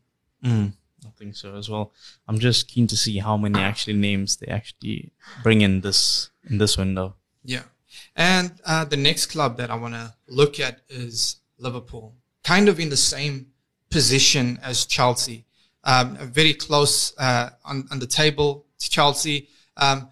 [1.06, 1.92] I think so as well.
[2.28, 6.58] I'm just keen to see how many actually names they actually bring in this in
[6.58, 7.14] this window.
[7.42, 7.62] Yeah.
[8.14, 12.78] And uh, the next club that I want to look at is Liverpool, kind of
[12.78, 13.46] in the same
[13.90, 15.46] position as Chelsea,
[15.84, 19.48] um, very close uh, on, on the table to Chelsea.
[19.76, 20.08] Um,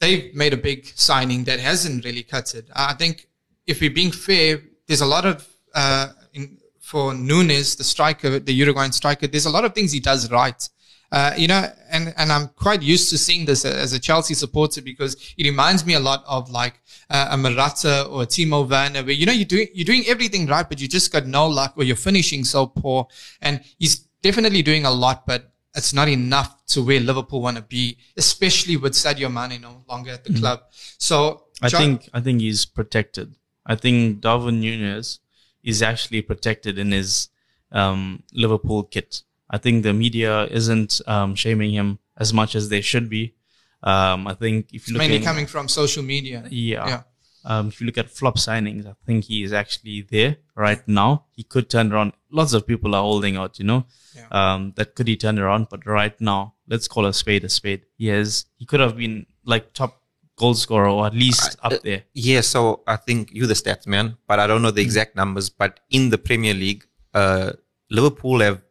[0.00, 2.68] they've made a big signing that hasn't really cut it.
[2.74, 3.28] I think
[3.66, 8.52] if we're being fair, there's a lot of uh, in, for Núñez, the striker, the
[8.52, 9.26] Uruguayan striker.
[9.26, 10.68] There's a lot of things he does right.
[11.10, 14.82] Uh, you know, and, and I'm quite used to seeing this as a Chelsea supporter
[14.82, 19.04] because it reminds me a lot of like uh, a Morata or a Timo Werner
[19.04, 21.74] where, you know, you're doing, you're doing everything right, but you just got no luck
[21.76, 23.06] or you're finishing so poor.
[23.40, 27.62] And he's definitely doing a lot, but it's not enough to where Liverpool want to
[27.62, 30.58] be, especially with Sadio Mane no longer at the club.
[30.98, 31.16] So
[31.62, 33.36] I Cho- think I think he's protected.
[33.66, 35.18] I think Darwin Núñez
[35.62, 37.28] is actually protected in his
[37.72, 39.22] um, Liverpool kit.
[39.50, 43.34] I think the media isn't um, shaming him as much as they should be.
[43.82, 46.38] Um, I think if you look mainly coming from social media.
[46.50, 47.02] yeah, Yeah.
[47.44, 51.26] Um, if you look at flop signings, I think he is actually there right now.
[51.32, 52.12] He could turn around.
[52.30, 53.84] Lots of people are holding out, you know,
[54.16, 54.28] Yeah.
[54.30, 55.68] um, that could he turn around?
[55.70, 57.82] But right now, let's call a spade a spade.
[57.98, 60.00] He has, he could have been like top
[60.36, 62.04] goal scorer or at least up there.
[62.14, 65.50] Yeah, so I think you're the stats man, but I don't know the exact numbers.
[65.50, 67.52] But in the Premier League, uh,
[67.90, 68.62] Liverpool have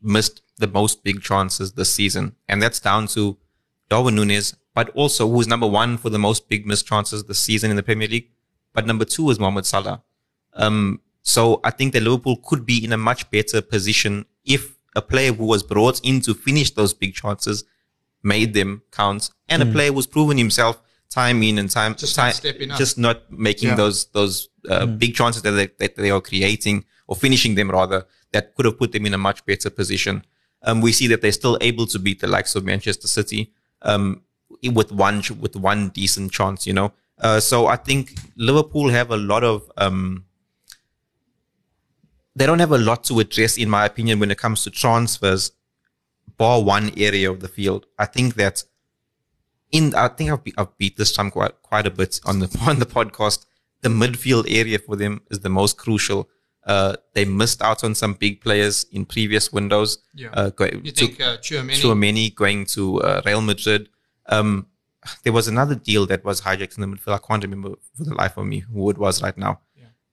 [0.00, 3.36] missed the most big chances this season, and that's down to
[3.88, 7.68] Darwin Núñez, but also who's number one for the most big missed chances this season
[7.72, 8.28] in the Premier League.
[8.74, 9.98] But number two is Mohamed Salah.
[10.64, 11.00] Um,
[11.34, 14.12] so I think that Liverpool could be in a much better position
[14.44, 14.62] if
[14.94, 17.64] a player who was brought in to finish those big chances
[18.22, 20.74] made them count, and a player who's proven himself
[21.10, 22.78] time in and time Just time, not stepping up.
[22.78, 23.82] just not making Yeah.
[23.82, 24.34] those those
[24.72, 28.00] uh, big chances that they, that they are creating or finishing them rather
[28.34, 30.14] that could have put them in a much better position.
[30.66, 33.40] Um, we see that they're still able to beat the likes of Manchester City
[33.82, 34.22] um,
[34.72, 36.92] with one with one decent chance, you know.
[37.20, 40.24] Uh, so I think Liverpool have a lot of um,
[42.36, 45.50] they don't have a lot to address, in my opinion, when it comes to transfers,
[46.36, 47.86] bar one area of the field.
[47.98, 48.62] I think that
[49.72, 52.58] in I think I've, be, I've beat this time quite quite a bit on the
[52.66, 53.44] on the podcast.
[53.80, 56.28] The midfield area for them is the most crucial.
[56.64, 59.98] Uh, they missed out on some big players in previous windows.
[60.14, 60.28] Yeah.
[60.32, 61.38] Uh, go, You to, think uh?
[61.38, 63.88] Tchouameni going to uh, Real Madrid.
[64.28, 64.66] Um,
[65.22, 67.14] there was another deal that was hijacked in the midfield.
[67.14, 69.60] I can't remember for the life of me who it was right now.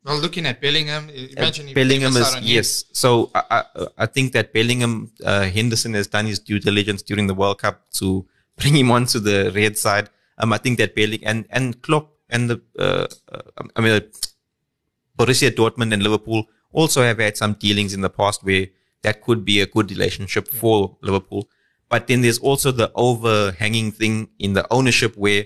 [0.05, 2.85] Well, looking at Bellingham, imagine if Bellingham is yes.
[2.93, 3.43] So I,
[3.75, 7.57] I, I think that Bellingham uh, Henderson has done his due diligence during the World
[7.57, 8.23] Cup to
[8.55, 10.11] bring him onto the red side.
[10.37, 14.01] Um, I think that Bellingham and and Klopp and the uh, uh, I mean uh,
[15.17, 18.67] Borussia Dortmund and Liverpool also have had some dealings in the past where
[19.01, 21.49] that could be a good relationship for Liverpool.
[21.95, 25.45] But then there's also the overhanging thing in the ownership where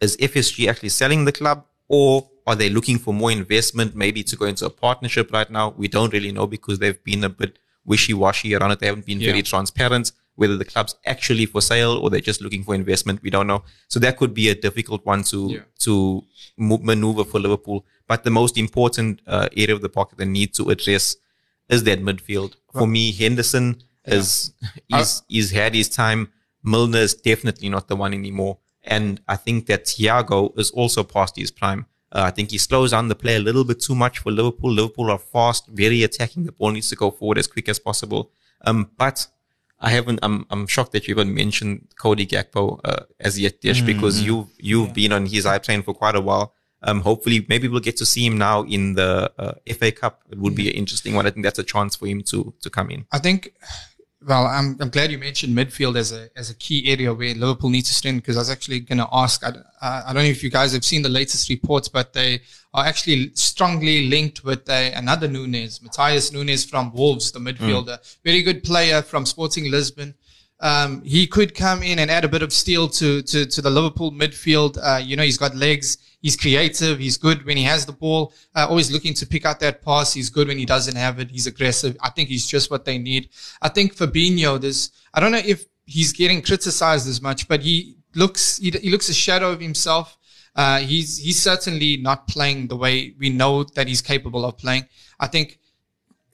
[0.00, 4.36] is FSG actually selling the club or are they looking for more investment, maybe to
[4.36, 5.74] go into a partnership right now?
[5.76, 8.78] We don't really know because they've been a bit wishy-washy around it.
[8.78, 9.30] They haven't been Yeah.
[9.32, 13.20] very transparent whether the club's actually for sale or they're just looking for investment.
[13.20, 13.64] We don't know.
[13.88, 15.60] So that could be a difficult one to, Yeah.
[15.80, 16.22] to
[16.56, 17.84] maneuver for Liverpool.
[18.06, 21.16] But the most important uh, area of the pocket they need to address
[21.68, 22.52] is that midfield.
[22.72, 24.52] For me, Henderson is,
[24.92, 26.32] is, he's had his time.
[26.62, 28.58] Milner is definitely not the one anymore.
[28.84, 31.86] And I think that Thiago is also past his prime.
[32.10, 34.70] Uh, I think he slows down the play a little bit too much for Liverpool.
[34.70, 36.44] Liverpool are fast, very attacking.
[36.44, 38.30] The ball needs to go forward as quick as possible.
[38.64, 39.26] Um, but
[39.80, 40.20] I haven't.
[40.22, 44.46] I'm I'm shocked that you haven't mentioned Cody Gakpo uh, as yet, Dish, because you've
[44.58, 46.54] you've been on his eye train for quite a while.
[46.84, 50.22] Um, hopefully, maybe we'll get to see him now in the uh, FA Cup.
[50.30, 51.26] It would be an interesting one.
[51.26, 53.06] I think that's a chance for him to to come in.
[53.10, 53.52] I think.
[54.26, 57.70] Well, I'm, I'm glad you mentioned midfield as a as a key area where Liverpool
[57.70, 59.44] needs to strengthen because I was actually going to ask.
[59.44, 62.40] I, I don't know if you guys have seen the latest reports, but they
[62.74, 68.16] are actually strongly linked with a, another Nunes, Matheus Nunes from Wolves, the midfielder, mm.
[68.24, 70.14] very good player from Sporting Lisbon.
[70.60, 73.70] Um, he could come in and add a bit of steel to to, to the
[73.70, 74.78] Liverpool midfield.
[74.80, 75.98] Uh, you know, he's got legs.
[76.22, 77.00] He's creative.
[77.00, 78.32] He's good when he has the ball.
[78.54, 80.14] Uh, always looking to pick out that pass.
[80.14, 81.30] He's good when he doesn't have it.
[81.32, 81.96] He's aggressive.
[82.00, 83.28] I think he's just what they need.
[83.60, 87.96] I think Fabinho, there's, I don't know if he's getting criticized as much, but he
[88.14, 90.16] looks, he, he looks a shadow of himself.
[90.54, 94.86] Uh, he's, he's certainly not playing the way we know that he's capable of playing.
[95.18, 95.58] I think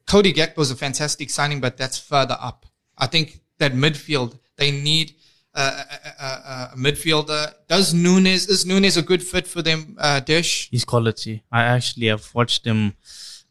[0.06, 2.66] Cody Gakpo was a fantastic signing, but that's further up.
[2.98, 5.14] I think that midfield, they need
[5.60, 7.54] a, a, midfielder.
[7.68, 9.96] Does Nunes is Nunes a good fit for them?
[9.98, 10.68] Uh, Dish.
[10.70, 11.42] He's quality.
[11.50, 12.94] I actually have watched him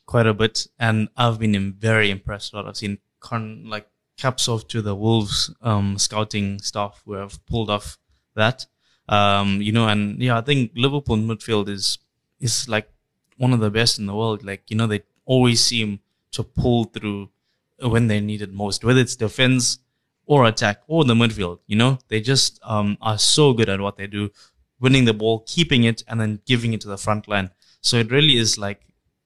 [0.05, 2.53] quite a bit, and I've been very impressed.
[2.53, 2.65] What.
[2.65, 7.69] I've seen con, like caps off to the Wolves um, scouting staff who have pulled
[7.69, 7.97] off
[8.35, 8.65] that.
[9.09, 11.97] Um, you know, and yeah, I think Liverpool midfield is
[12.39, 12.89] is like
[13.37, 14.43] one of the best in the world.
[14.43, 15.99] Like you know, they always seem
[16.31, 17.29] to pull through
[17.79, 19.79] when they need it most, whether it's defense
[20.27, 21.59] or attack or the midfield.
[21.65, 24.29] You know, they just um, are so good at what they do,
[24.79, 27.49] winning the ball, keeping it, and then giving it to the front line.
[27.81, 28.81] So it really is like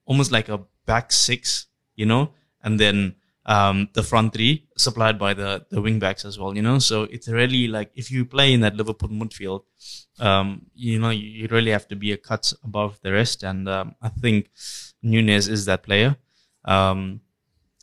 [0.06, 2.32] almost like a back six, you know,
[2.64, 6.56] and then um, the front three supplied by the the wing backs as well.
[6.56, 9.64] You know, so it's really like if you play in that Liverpool midfield,
[10.20, 13.68] um, you know, you, you, really have to be a cut above the rest, and
[13.68, 14.52] um, I think
[15.02, 16.16] Nunes is that player.
[16.66, 17.22] Um,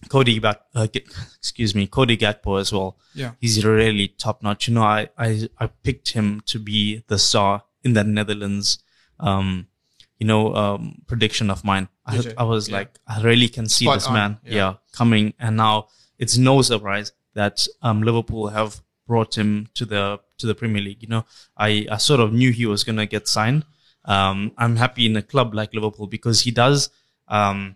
[0.09, 2.97] Cody back, uh, excuse me, Cody Gakpo as well.
[3.15, 3.33] Yeah.
[3.41, 4.69] He's really top notch.
[4.69, 8.79] You know, I, I, I picked him to be the star in the Netherlands,
[9.19, 9.67] um,
[10.19, 11.89] you know, um, prediction of mine.
[12.07, 12.77] I, I was yeah.
[12.77, 14.13] like, I really can see Spot this on.
[14.15, 14.55] man, yeah.
[14.55, 14.75] yeah.
[14.93, 15.35] coming.
[15.41, 20.55] And now it's no surprise that, um, Liverpool have brought him to the, to the
[20.55, 21.03] Premier League.
[21.03, 23.65] You know, I, I sort of knew he was going to get signed.
[24.05, 26.89] Um, I'm happy in a club like Liverpool because he does,
[27.27, 27.75] um,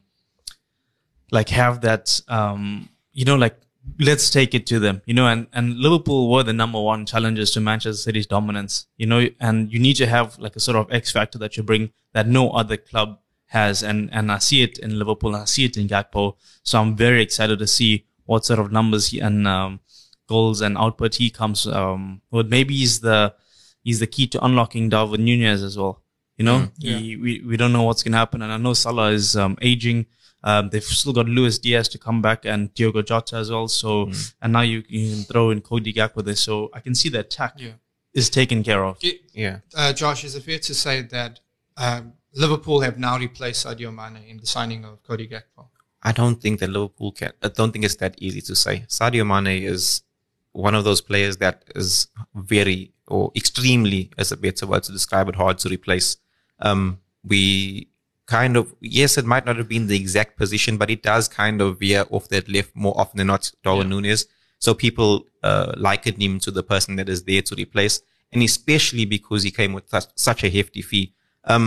[1.32, 3.56] like have that um you know like
[3.98, 7.50] let's take it to them you know and and liverpool were the number one challengers
[7.50, 10.92] to manchester city's dominance you know and you need to have like a sort of
[10.92, 14.78] x factor that you bring that no other club has and and i see it
[14.78, 16.34] in liverpool and i see it in gakpo.
[16.62, 19.80] So i'm very excited to see what sort of numbers he, and um,
[20.28, 23.34] goals and output he comes um but maybe he's the
[23.82, 26.02] he's the key to unlocking Darwin Núñez as well
[26.38, 26.60] you know?
[26.60, 26.96] Mm, yeah.
[26.96, 29.58] he, we, we don't know what's going to happen and i know salah is um,
[29.60, 30.06] aging
[30.44, 33.68] um, they've still got Luis Diaz to come back and Diogo Jota as well.
[33.68, 34.34] So, mm.
[34.42, 36.34] and now you, you, can throw in Cody Gakpo there.
[36.34, 37.72] So I can see the attack yeah.
[38.12, 38.98] is taken care of.
[39.02, 39.58] It, yeah.
[39.74, 41.40] Uh, Josh, is it fair to say that
[41.76, 45.68] um, Liverpool have now replaced Sadio Mane in the signing of Cody Gakpo?
[46.02, 47.32] I don't think that Liverpool can.
[47.42, 48.84] I don't think it's that easy to say.
[48.88, 50.02] Sadio Mane is
[50.50, 55.28] one of those players that is very or extremely, as a better word to describe
[55.28, 56.16] it, hard to replace.
[56.60, 57.88] Um, we
[58.32, 61.60] kind of yes, it might not have been the exact position, but it does kind
[61.64, 63.52] of veer off that left more often than not.
[63.62, 63.96] Darwin yeah.
[63.96, 64.20] Núñez.
[64.64, 65.10] So people
[65.42, 68.00] uh, liken him to the person that is there to replace,
[68.32, 69.86] and especially because he came with
[70.28, 71.06] such a hefty fee.
[71.44, 71.66] Um,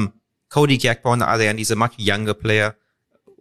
[0.50, 2.70] Cody Gakpo on the other hand, he's a much younger player,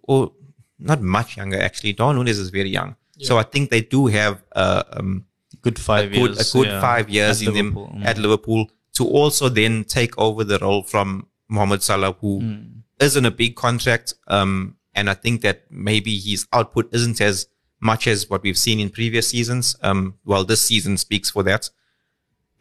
[0.02, 0.32] or
[0.78, 1.92] not much younger actually.
[1.94, 3.28] Darwin Núñez is very young, yeah.
[3.28, 5.24] so I think they do have uh, um,
[5.62, 6.80] good five a good, years, a good yeah.
[6.88, 7.86] five years at in Liverpool.
[7.86, 8.06] them mm.
[8.10, 8.62] at Liverpool
[8.98, 13.56] to also then take over the role from Mohamed Salah, who mm isn't a big
[13.56, 14.14] contract.
[14.28, 17.48] Um, and I think that maybe his output isn't as
[17.80, 19.76] much as what we've seen in previous seasons.
[19.82, 21.70] Um, well, this season speaks for that.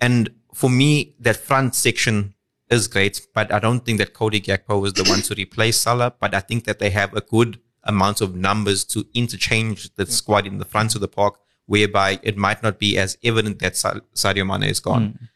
[0.01, 2.33] And for me, that front section
[2.69, 6.13] is great, but I don't think that Cody Gakpo is the one to replace Salah.
[6.19, 10.47] But I think that they have a good amount of numbers to interchange the squad
[10.47, 14.45] in the front of the park, whereby it might not be as evident that Sadio
[14.47, 15.13] Mane is gone.
[15.13, 15.27] Mm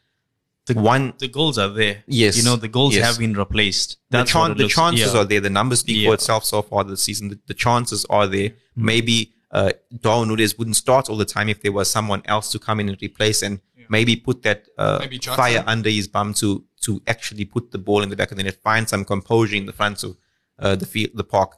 [0.68, 2.04] the one the goals are there.
[2.06, 3.04] Yes, you know the goals yes.
[3.04, 3.98] have been replaced.
[4.10, 5.20] That's the, chan- the chances yeah.
[5.20, 5.40] are there.
[5.40, 6.08] The numbers speak yeah.
[6.08, 7.28] for itself so far this season.
[7.28, 8.50] The, the chances are there.
[8.50, 8.84] Mm-hmm.
[8.84, 12.58] Maybe uh, Darwin Núñez wouldn't start all the time if there was someone else to
[12.58, 13.86] come in and replace and yeah.
[13.88, 18.02] maybe put that uh, maybe fire under his bum to to actually put the ball
[18.02, 20.16] in the back and then find some composure in the front of
[20.58, 21.56] uh, the field, the park.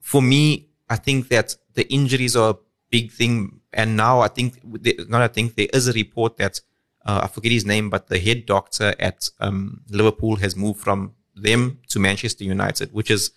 [0.00, 2.58] For me, I think that the injuries are a
[2.90, 4.60] big thing, and now I think
[5.08, 5.22] not.
[5.22, 6.60] I think there is a report that
[7.04, 11.14] uh, I forget his name, but the head doctor at um, Liverpool has moved from
[11.34, 13.30] them to Manchester United, which is,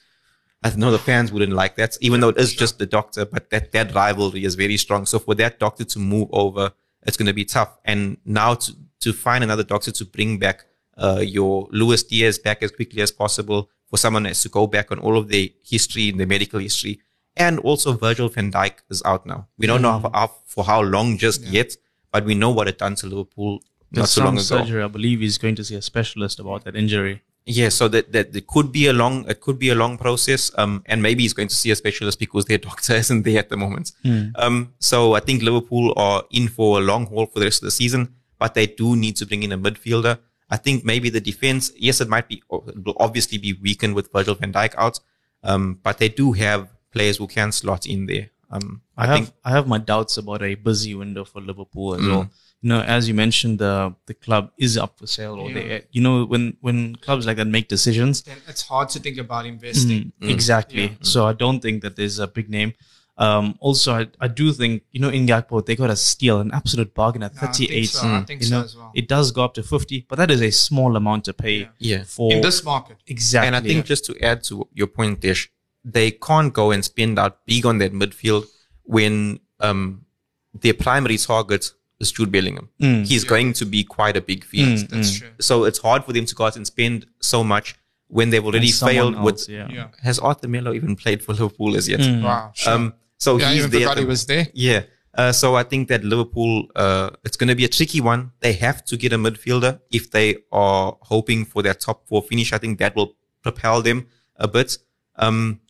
[0.64, 3.50] I know the fans wouldn't like that, even though it is just the doctor, but
[3.50, 5.06] that, that rivalry is very strong.
[5.06, 6.72] So for that doctor to move over,
[7.06, 7.78] it's going to be tough.
[7.86, 10.66] And now to, to find another doctor to bring back
[10.98, 14.92] uh, your Luis Diaz back as quickly as possible, for someone has to go back
[14.92, 17.00] on all of the history and their medical history.
[17.38, 19.48] And also Virgil van Dijk is out now.
[19.58, 21.76] We don't know how, how, for how long just yet,
[22.16, 23.54] but we know what it done to Liverpool
[23.92, 24.66] not There's so long some ago.
[24.66, 24.84] surgery.
[24.84, 27.22] I believe he's going to see a specialist about that injury.
[27.46, 30.50] Yeah, so that, that it could be a long it could be a long process.
[30.58, 33.50] Um, and maybe he's going to see a specialist because their doctor isn't there at
[33.50, 33.92] the moment.
[34.36, 37.68] Um, so I think Liverpool are in for a long haul for the rest of
[37.68, 40.18] the season, but they do need to bring in a midfielder.
[40.50, 44.10] I think maybe the defense, yes, it might be it will obviously be weakened with
[44.14, 45.02] Virgil van Dijk out,
[45.44, 48.30] um, but they do have players who can slot in there.
[48.52, 51.96] Um, I, I, have think I have my doubts about a busy window for Liverpool
[51.96, 52.10] as Mm.
[52.10, 52.30] well.
[52.62, 56.02] You know, as you mentioned, the the club is up for sale, or they, you
[56.02, 60.12] know, when when clubs like that make decisions, Then it's hard to think about investing.
[60.22, 60.98] Mm, Exactly.
[61.02, 62.74] So I don't think that there's a big name.
[63.18, 66.52] Um, also, I, I do think, you know, in Gakpo, they got a steal, an
[66.54, 67.68] absolute bargain at No, I 38.
[67.70, 68.08] think so.
[68.08, 68.92] I think you so know, as well.
[68.94, 72.04] it does go up to 50, but that is a small amount to pay Yeah.
[72.04, 72.98] for In this market.
[73.08, 73.48] exactly.
[73.48, 75.50] And I think just to add to your point, Dish,
[75.86, 78.46] they can't go and spend out big on that midfield
[78.84, 80.06] when um,
[80.54, 82.70] their primary target is Jude Bellingham.
[82.80, 84.76] He's going to be quite a big fee.
[84.78, 85.30] That's true.
[85.40, 87.76] So it's hard for them to go out and spend so much
[88.08, 89.50] when they've already failed else, with.
[89.50, 89.68] yeah.
[89.72, 89.88] Yeah.
[90.04, 92.00] Has Arthur Melo even played for Liverpool as yet?
[92.24, 92.52] Wow.
[92.54, 92.74] Sure.
[92.74, 93.82] Um, so yeah, he's even there.
[93.82, 94.48] forgot he the- was there.
[94.54, 94.84] yeah.
[95.18, 98.32] Uh, so I think that Liverpool, uh, it's going to be a tricky one.
[98.42, 102.52] They have to get a midfielder if they are hoping for their top four finish.
[102.52, 104.78] I think that will propel them a bit.
[105.16, 105.62] Um,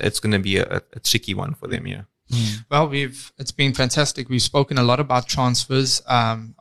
[0.00, 1.86] it's going to be a, a tricky one for them.
[1.86, 2.02] Yeah.
[2.70, 4.28] Well, we've it's been fantastic.
[4.28, 6.54] We've spoken a lot about transfers, um,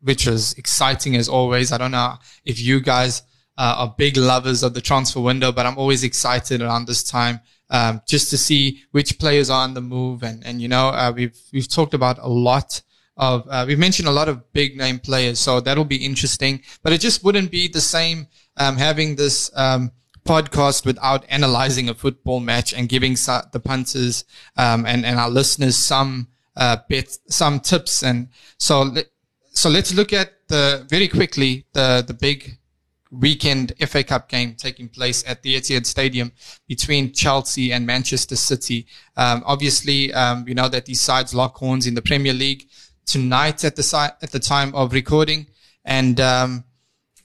[0.00, 1.72] which was exciting as always.
[1.72, 3.22] I don't know if you guys
[3.56, 7.40] uh, are big lovers of the transfer window, but I'm always excited around this time
[7.70, 10.22] um, just to see which players are on the move.
[10.22, 12.82] And and you know uh, we've we've talked about a lot
[13.16, 16.62] of uh, we've mentioned a lot of big name players, so that'll be interesting.
[16.82, 19.50] But it just wouldn't be the same um, having this.
[19.54, 19.92] Um,
[20.28, 24.24] podcast without analyzing a football match and giving the punters
[24.56, 26.76] um, and and our listeners some uh,
[27.28, 28.02] some tips.
[28.02, 29.06] And so let,
[29.52, 32.58] so let's look at the very quickly the the big
[33.10, 36.32] weekend FA Cup game taking place at the Etihad Stadium
[36.66, 38.86] between Chelsea and Manchester City.
[39.16, 42.68] Um, obviously, um, we know that these sides lock horns in the Premier League
[43.06, 45.46] tonight at the si- at the time of recording,
[45.84, 46.64] and um,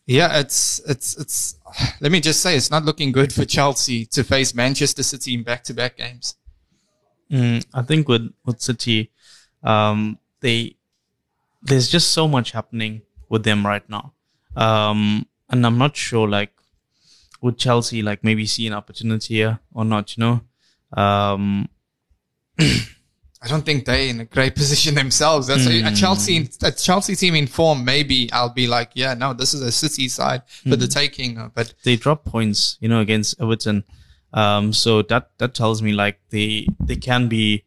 [0.06, 1.56] yeah, it's it's it's.
[2.02, 5.44] Let me just say, it's not looking good for Chelsea to face Manchester City in
[5.44, 6.36] back-to-back games.
[7.32, 9.12] Mm, I think with with City,
[9.64, 10.76] um, they
[11.64, 14.14] there's just so much happening with them right now,
[14.56, 16.52] um, and I'm not sure like
[17.42, 20.16] would Chelsea like maybe see an opportunity here or not.
[20.16, 21.70] You know, um,
[23.44, 25.48] I don't think they're in a great position themselves.
[25.48, 27.84] That's a, a Chelsea, a Chelsea team in form.
[27.84, 31.38] Maybe I'll be like, yeah, no, this is a City side for the taking.
[31.38, 33.84] uh, But they drop points, you know, against Everton.
[34.34, 37.66] Um, so that that tells me like they they can be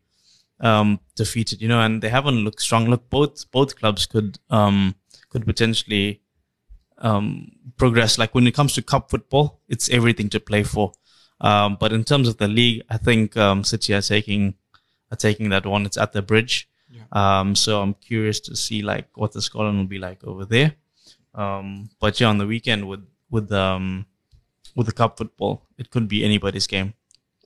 [0.61, 2.87] um, defeated, you know, and they haven't looked strong.
[2.87, 4.95] Look, both both clubs could um,
[5.29, 6.22] could potentially
[6.99, 8.18] um, progress.
[8.18, 10.93] Like when it comes to cup football, it's everything to play for.
[11.41, 14.55] Um, but in terms of the league, I think um, City are taking
[15.11, 15.87] are taking that one.
[15.87, 16.69] It's at the bridge.
[17.13, 20.75] Um, so I'm curious to see like what the scoreline will be like over there.
[21.35, 24.07] Um, but yeah, on the weekend with with um
[24.75, 26.95] with the cup football, it could be anybody's game.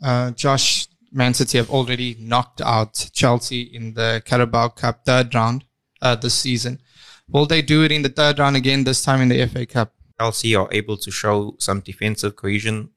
[0.03, 5.65] uh, Josh, Man City have already knocked out Chelsea in the Carabao Cup third round
[6.03, 6.81] uh, this season.
[7.29, 9.93] Will they do it in the third round again this time in the FA Cup?
[10.21, 12.91] Chelsea are able to show some defensive cohesion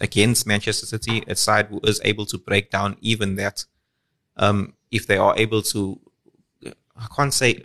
[0.00, 3.64] against Manchester City, a side who is able to break down even that.
[4.36, 6.00] Um, if they are able to,
[6.64, 7.64] I can't say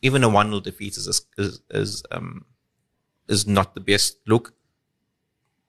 [0.00, 2.44] even a one 0 defeat is is is um
[3.28, 4.54] is not the best look,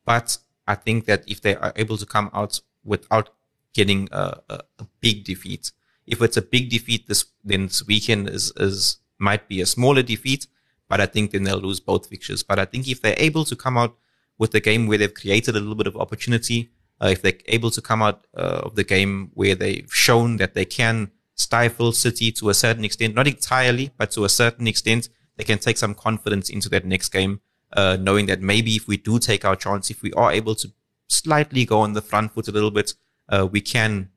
[0.05, 3.29] but I think that if they are able to come out without
[3.73, 5.71] getting a, a, a big defeat,
[6.07, 10.01] if it's a big defeat this then this weekend is is might be a smaller
[10.01, 10.47] defeat,
[10.89, 12.43] but I think then they'll lose both fixtures.
[12.43, 13.95] But I think if they're able to come out
[14.37, 16.71] with a game where they've created a little bit of opportunity,
[17.01, 20.53] uh, if they're able to come out uh, of the game where they've shown that
[20.53, 25.09] they can stifle City to a certain extent, not entirely, but to a certain extent,
[25.37, 27.41] they can take some confidence into that next game,
[27.73, 30.71] uh, knowing that maybe if we do take our chance, if we are able to
[31.07, 32.93] slightly go on the front foot a little bit,
[33.29, 34.09] uh, we can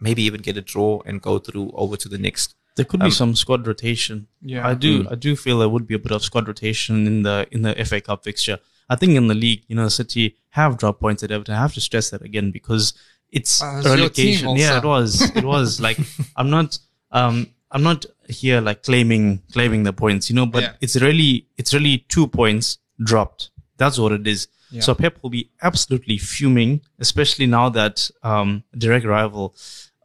[0.00, 2.54] maybe even get a draw and go through over to the next.
[2.76, 4.26] There could be some squad rotation.
[4.42, 4.66] Yeah.
[4.66, 5.06] I do.
[5.08, 7.72] I do feel there would be a bit of squad rotation in the in the
[7.84, 8.58] FA Cup fixture.
[8.88, 11.54] I think in the league, you know, City have dropped points at Everton.
[11.54, 12.94] I have to stress that again because
[13.30, 14.56] it's Uh, relegation.
[14.56, 15.20] Yeah, it was.
[15.34, 15.98] It was like
[16.36, 16.78] I'm not.
[17.10, 20.72] Um, I'm not here like claiming claiming the points, you know, but Yeah.
[20.80, 23.50] it's really it's really two points dropped.
[23.78, 24.46] That's what it is.
[24.70, 24.80] Yeah.
[24.80, 29.56] So Pep will be absolutely fuming, especially now that um direct rival,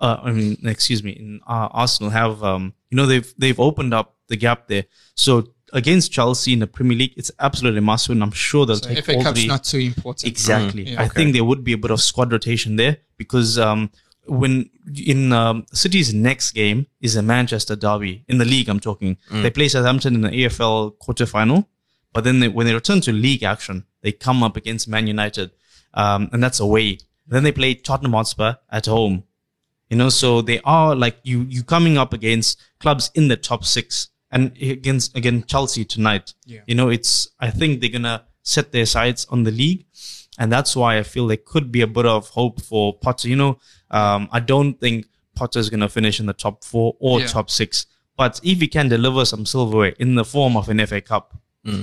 [0.02, 3.94] uh, I mean, excuse me, in uh, Arsenal have um you know they've they've opened
[3.94, 4.86] up the gap there.
[5.16, 8.22] So against Chelsea in the Premier League, it's absolutely must win.
[8.22, 9.48] I'm sure they'll So take FA all Cup's three.
[9.48, 10.28] not too important.
[10.32, 10.86] Exactly.
[10.86, 11.02] Mm, yeah.
[11.02, 11.14] I Okay.
[11.16, 13.90] think there would be a bit of squad rotation there because um,
[14.26, 18.70] when in um, City's next game is a Manchester derby in the league.
[18.70, 19.18] I'm talking.
[19.32, 21.66] They play Southampton in the EFL quarterfinal,
[22.14, 25.52] but then they, when they return to league action, they come up against Man United,
[25.94, 27.00] um, and that's away.
[27.28, 29.24] Then they play Tottenham Hotspur at home.
[29.90, 33.66] You know, so they are like you you coming up against clubs in the top
[33.66, 36.34] six and against again Chelsea tonight.
[36.46, 36.62] Yeah.
[36.68, 39.86] You know, it's I think they're gonna set their sights on the league,
[40.38, 43.28] and that's why I feel there could be a bit of hope for Potter.
[43.30, 43.60] You know,
[43.92, 45.06] um, I don't think
[45.36, 47.28] Potter's gonna finish in the top four or Yeah.
[47.28, 47.86] top six,
[48.18, 51.38] but if he can deliver some silverware in the form of an FA Cup,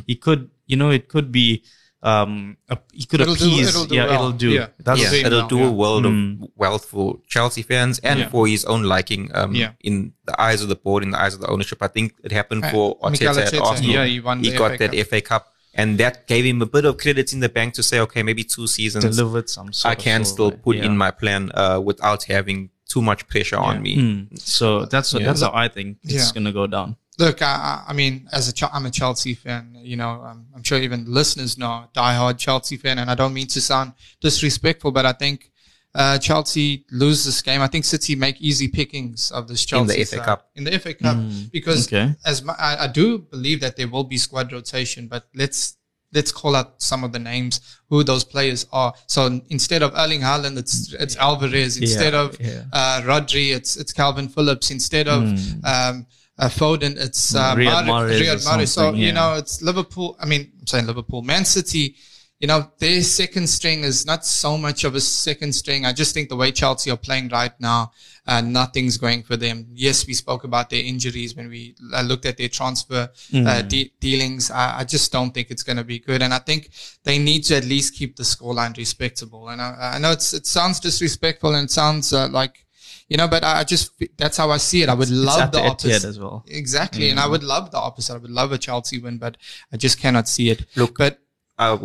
[0.07, 0.51] he could.
[0.67, 1.63] You know, it could be.
[2.03, 3.69] Um, a, he could It'll do- appease.
[3.71, 4.15] it'll do yeah, well.
[4.15, 4.51] it'll do.
[4.51, 4.67] Yeah.
[4.79, 5.67] That's yeah, it'll well, do yeah.
[5.67, 6.43] a world Mm.
[6.43, 8.29] of wealth for Chelsea fans and Yeah.
[8.29, 9.31] for his own liking.
[9.35, 9.73] Um, Yeah.
[9.81, 12.33] in the eyes of the board, in the eyes of the ownership, I think it
[12.33, 13.91] happened Uh, for Mikel Arteta at Arsenal.
[13.91, 15.07] yeah, he won the got FA that Cup.
[15.09, 17.99] FA Cup, and that gave him a bit of credit in the bank to say,
[18.01, 19.73] okay, maybe two seasons delivered some.
[19.73, 20.63] Sort I of can still silverware.
[20.63, 20.85] put Yeah.
[20.87, 23.97] in my plan uh, without having too much pressure on me.
[23.97, 24.39] Mm.
[24.41, 25.29] So that's what, Yeah.
[25.29, 26.97] that's how I think it's gonna go down.
[27.19, 29.75] Look, I, I I mean, as a Chel- I'm a Chelsea fan.
[29.81, 33.47] You know, um, I'm sure even listeners know, diehard Chelsea fan, and I don't mean
[33.49, 35.51] to sound disrespectful, but I think
[35.95, 37.63] uh, Chelsea lose this game.
[37.63, 40.25] I think City make easy pickings of this Chelsea In the Chelsea FA.
[40.25, 40.51] Cup.
[40.57, 41.17] in the FA Cup
[41.53, 42.15] because Okay.
[42.27, 45.77] as my, I, I do believe that there will be squad rotation, but let's
[46.13, 48.93] let's call out some of the names who those players are.
[49.07, 51.79] So instead of Erling Haaland, it's it's Alvarez.
[51.79, 52.63] Instead Yeah, of yeah.
[52.75, 54.71] uh, Rodri, it's it's Kalvin Phillips.
[54.71, 55.23] Instead of
[55.65, 56.07] um,
[56.39, 57.55] uh, Foden, it's uh,
[57.87, 58.69] Mahrez or Riyad Mahrez.
[58.69, 60.17] So something, you know, it's Liverpool.
[60.21, 61.97] I mean, I'm saying Liverpool, Man City.
[62.39, 65.87] You know, their second string is not so much of a second string.
[65.87, 67.93] I just think the way Chelsea are playing right now,
[68.27, 69.69] uh, nothing's going for them.
[69.73, 73.91] Yes, we spoke about their injuries when we uh, looked at their transfer uh, de-
[74.01, 74.51] dealings.
[74.51, 76.21] I, I just don't think it's going to be good.
[76.21, 76.69] And I think
[77.05, 79.49] they need to at least keep the scoreline respectable.
[79.49, 82.66] And I, I know it's, it sounds disrespectful and it sounds uh, like,
[83.09, 84.89] you know, but I just, that's how I see it.
[84.89, 86.05] I would love the opposite.
[86.05, 86.45] as well.
[86.49, 87.11] Exactly.
[87.11, 88.15] And I would love the opposite.
[88.15, 89.37] I would love a Chelsea win, but
[89.73, 90.67] I just cannot see it.
[90.75, 91.21] Look, but
[91.59, 91.79] I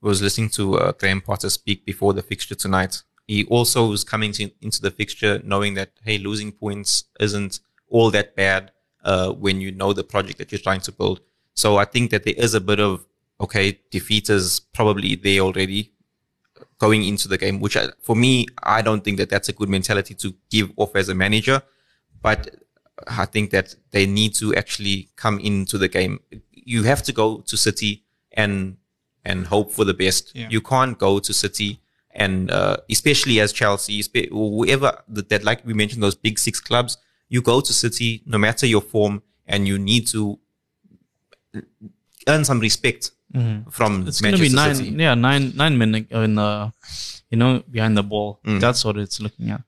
[0.00, 3.02] was listening to uh, Graham Potter speak before the fixture tonight.
[3.26, 8.10] He also was coming to, into the fixture knowing that, hey, losing points isn't all
[8.12, 8.72] that bad
[9.04, 11.20] uh, when you know the project that you're trying to build.
[11.54, 13.04] So I think that there is a bit of,
[13.40, 15.92] okay, defeat is probably there already
[16.78, 19.68] going into the game, which I, for me, I don't think that that's a good
[19.68, 21.62] mentality to give off as a manager.
[22.22, 22.56] But
[23.06, 26.20] I think that they need to actually come into the game.
[26.52, 28.76] You have to go to City and
[29.24, 30.32] and hope for the best.
[30.34, 30.48] Yeah.
[30.50, 31.80] You can't go to City
[32.16, 36.96] and uh, especially as Chelsea, whoever that, that, like we mentioned, those big six clubs.
[37.28, 40.38] You go to City, no matter your form, and you need to
[42.26, 43.10] earn some respect
[43.70, 44.90] from It's gonna be Manchester nine, City.
[44.90, 46.72] yeah, nine nine men in the,
[47.30, 48.40] you know, behind the ball.
[48.44, 48.60] Mm.
[48.60, 49.62] That's what it's looking at.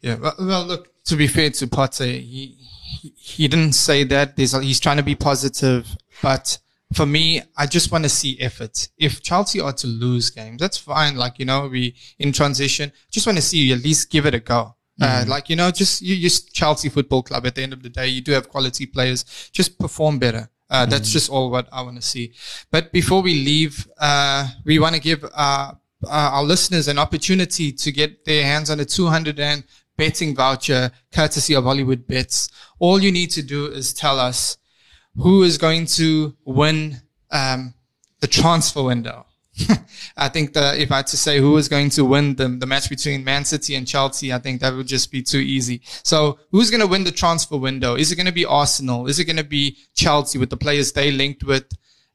[0.00, 0.16] Yeah.
[0.16, 2.56] Well, well, look, to be fair to Potter, he,
[3.00, 4.36] he, he didn't say that.
[4.36, 5.86] There's a, he's trying to be positive,
[6.22, 6.58] but
[6.92, 8.88] for me, I just want to see effort.
[8.98, 11.16] If Chelsea are to lose games, that's fine.
[11.16, 14.34] Like, you know, we in transition, just want to see you at least give it
[14.34, 14.74] a go.
[15.00, 17.88] Uh, like, you know, just you, just Chelsea football club at the end of the
[17.88, 19.24] day, you do have quality players.
[19.52, 20.48] Just perform better.
[20.72, 22.32] Uh, that's just all what I want to see.
[22.70, 25.72] But before we leave, uh, we want to give, uh,
[26.04, 29.64] uh, our listeners an opportunity to get their hands on a 200 and
[29.98, 32.50] betting voucher courtesy of Hollywoodbets.
[32.78, 34.56] All you need to do is tell us
[35.16, 37.74] who is going to win, um,
[38.20, 39.26] the transfer window.
[40.16, 42.66] I think that if I had to say who is going to win the, the
[42.66, 45.82] match between Man City and Chelsea, I think that would just be too easy.
[46.02, 47.94] So who's going to win the transfer window?
[47.94, 49.06] Is it going to be Arsenal?
[49.06, 51.66] Is it going to be Chelsea with the players they linked with?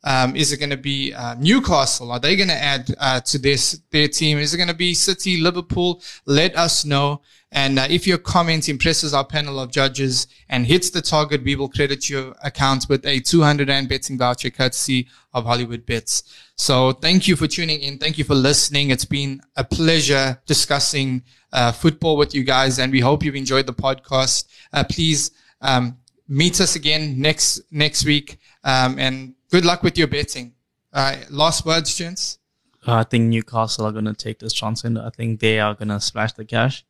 [0.03, 2.11] Um, is it going to be uh, Newcastle?
[2.11, 4.37] Are they going to add uh, to this their team?
[4.37, 6.01] Is it going to be City, Liverpool?
[6.25, 7.21] Let us know.
[7.51, 11.55] And uh, if your comment impresses our panel of judges and hits the target, we
[11.55, 16.23] will credit your account with a 200 and betting voucher courtesy of Hollywoodbets.
[16.55, 17.97] So thank you for tuning in.
[17.97, 18.89] Thank you for listening.
[18.89, 21.23] It's been a pleasure discussing
[21.53, 24.45] uh, football with you guys, and we hope you've enjoyed the podcast.
[24.73, 25.31] Uh, please
[25.61, 30.53] um, meet us again next next week, um, and good luck with your betting.
[30.93, 32.39] Uh, last words, gents.
[32.85, 35.89] I think Newcastle are going to take this chance, and I think they are going
[35.89, 36.85] to splash the cash.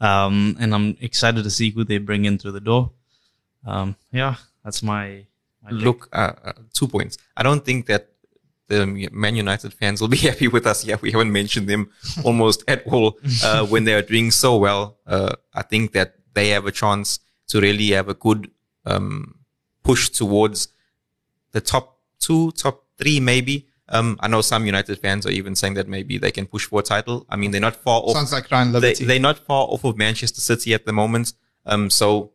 [0.00, 2.92] Um, and I'm excited to see who they bring in through the door.
[3.66, 5.26] Um, yeah, that's my,
[5.62, 5.70] my.
[5.70, 7.18] Look, uh, uh, two points.
[7.36, 8.08] I don't think that
[8.68, 10.84] the Man United fans will be happy with us.
[10.84, 11.90] Yeah, we haven't mentioned them
[12.24, 14.98] almost at all uh, when they are doing so well.
[15.06, 18.50] Uh, I think that they have a chance to really have a good
[18.86, 19.40] um,
[19.82, 20.68] push towards
[21.52, 21.93] the top
[22.26, 23.56] two, top three, maybe.
[23.96, 26.80] Um, I know some United fans are even saying that maybe they can push for
[26.80, 27.26] a title.
[27.28, 28.16] I mean, they're not far off.
[28.16, 29.04] Sounds like Ryan They, Liberty.
[29.04, 31.26] they're not far off of Manchester City at the moment.
[31.66, 32.32] Um, so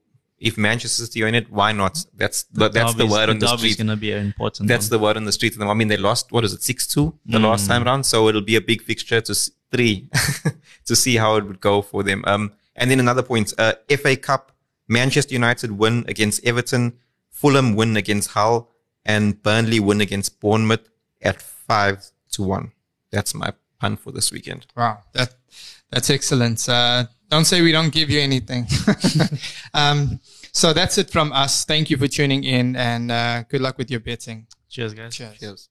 [0.50, 1.96] if Manchester City are in it, why not?
[2.22, 3.78] That's the, that's the Derby's- word on the street.
[3.80, 4.70] gonna be an important.
[4.70, 4.94] That's one.
[4.96, 5.54] the word on the street.
[5.60, 8.06] I mean, they lost, what is it, 6-2 the last time round.
[8.06, 9.96] So it'll be a big fixture to s- three
[10.86, 12.24] to see how it would go for them.
[12.28, 12.44] Um,
[12.76, 14.44] and then another point, uh, FA Cup,
[14.88, 16.94] Manchester United win against Everton,
[17.32, 18.70] Fulham win against Hull,
[19.06, 20.90] and Burnley win against Bournemouth
[21.22, 22.72] at five to one.
[23.12, 24.68] That's my pun for this weekend.
[24.76, 25.36] Wow, that
[25.90, 26.68] that's excellent.
[26.68, 28.68] Uh, don't say we don't give you anything.
[29.74, 30.20] um,
[30.52, 31.66] so that's it from us.
[31.66, 34.48] Thank you for tuning in, and uh, good luck with your betting.
[34.70, 35.16] Cheers, guys.
[35.16, 35.40] Cheers.
[35.40, 35.69] Cheers.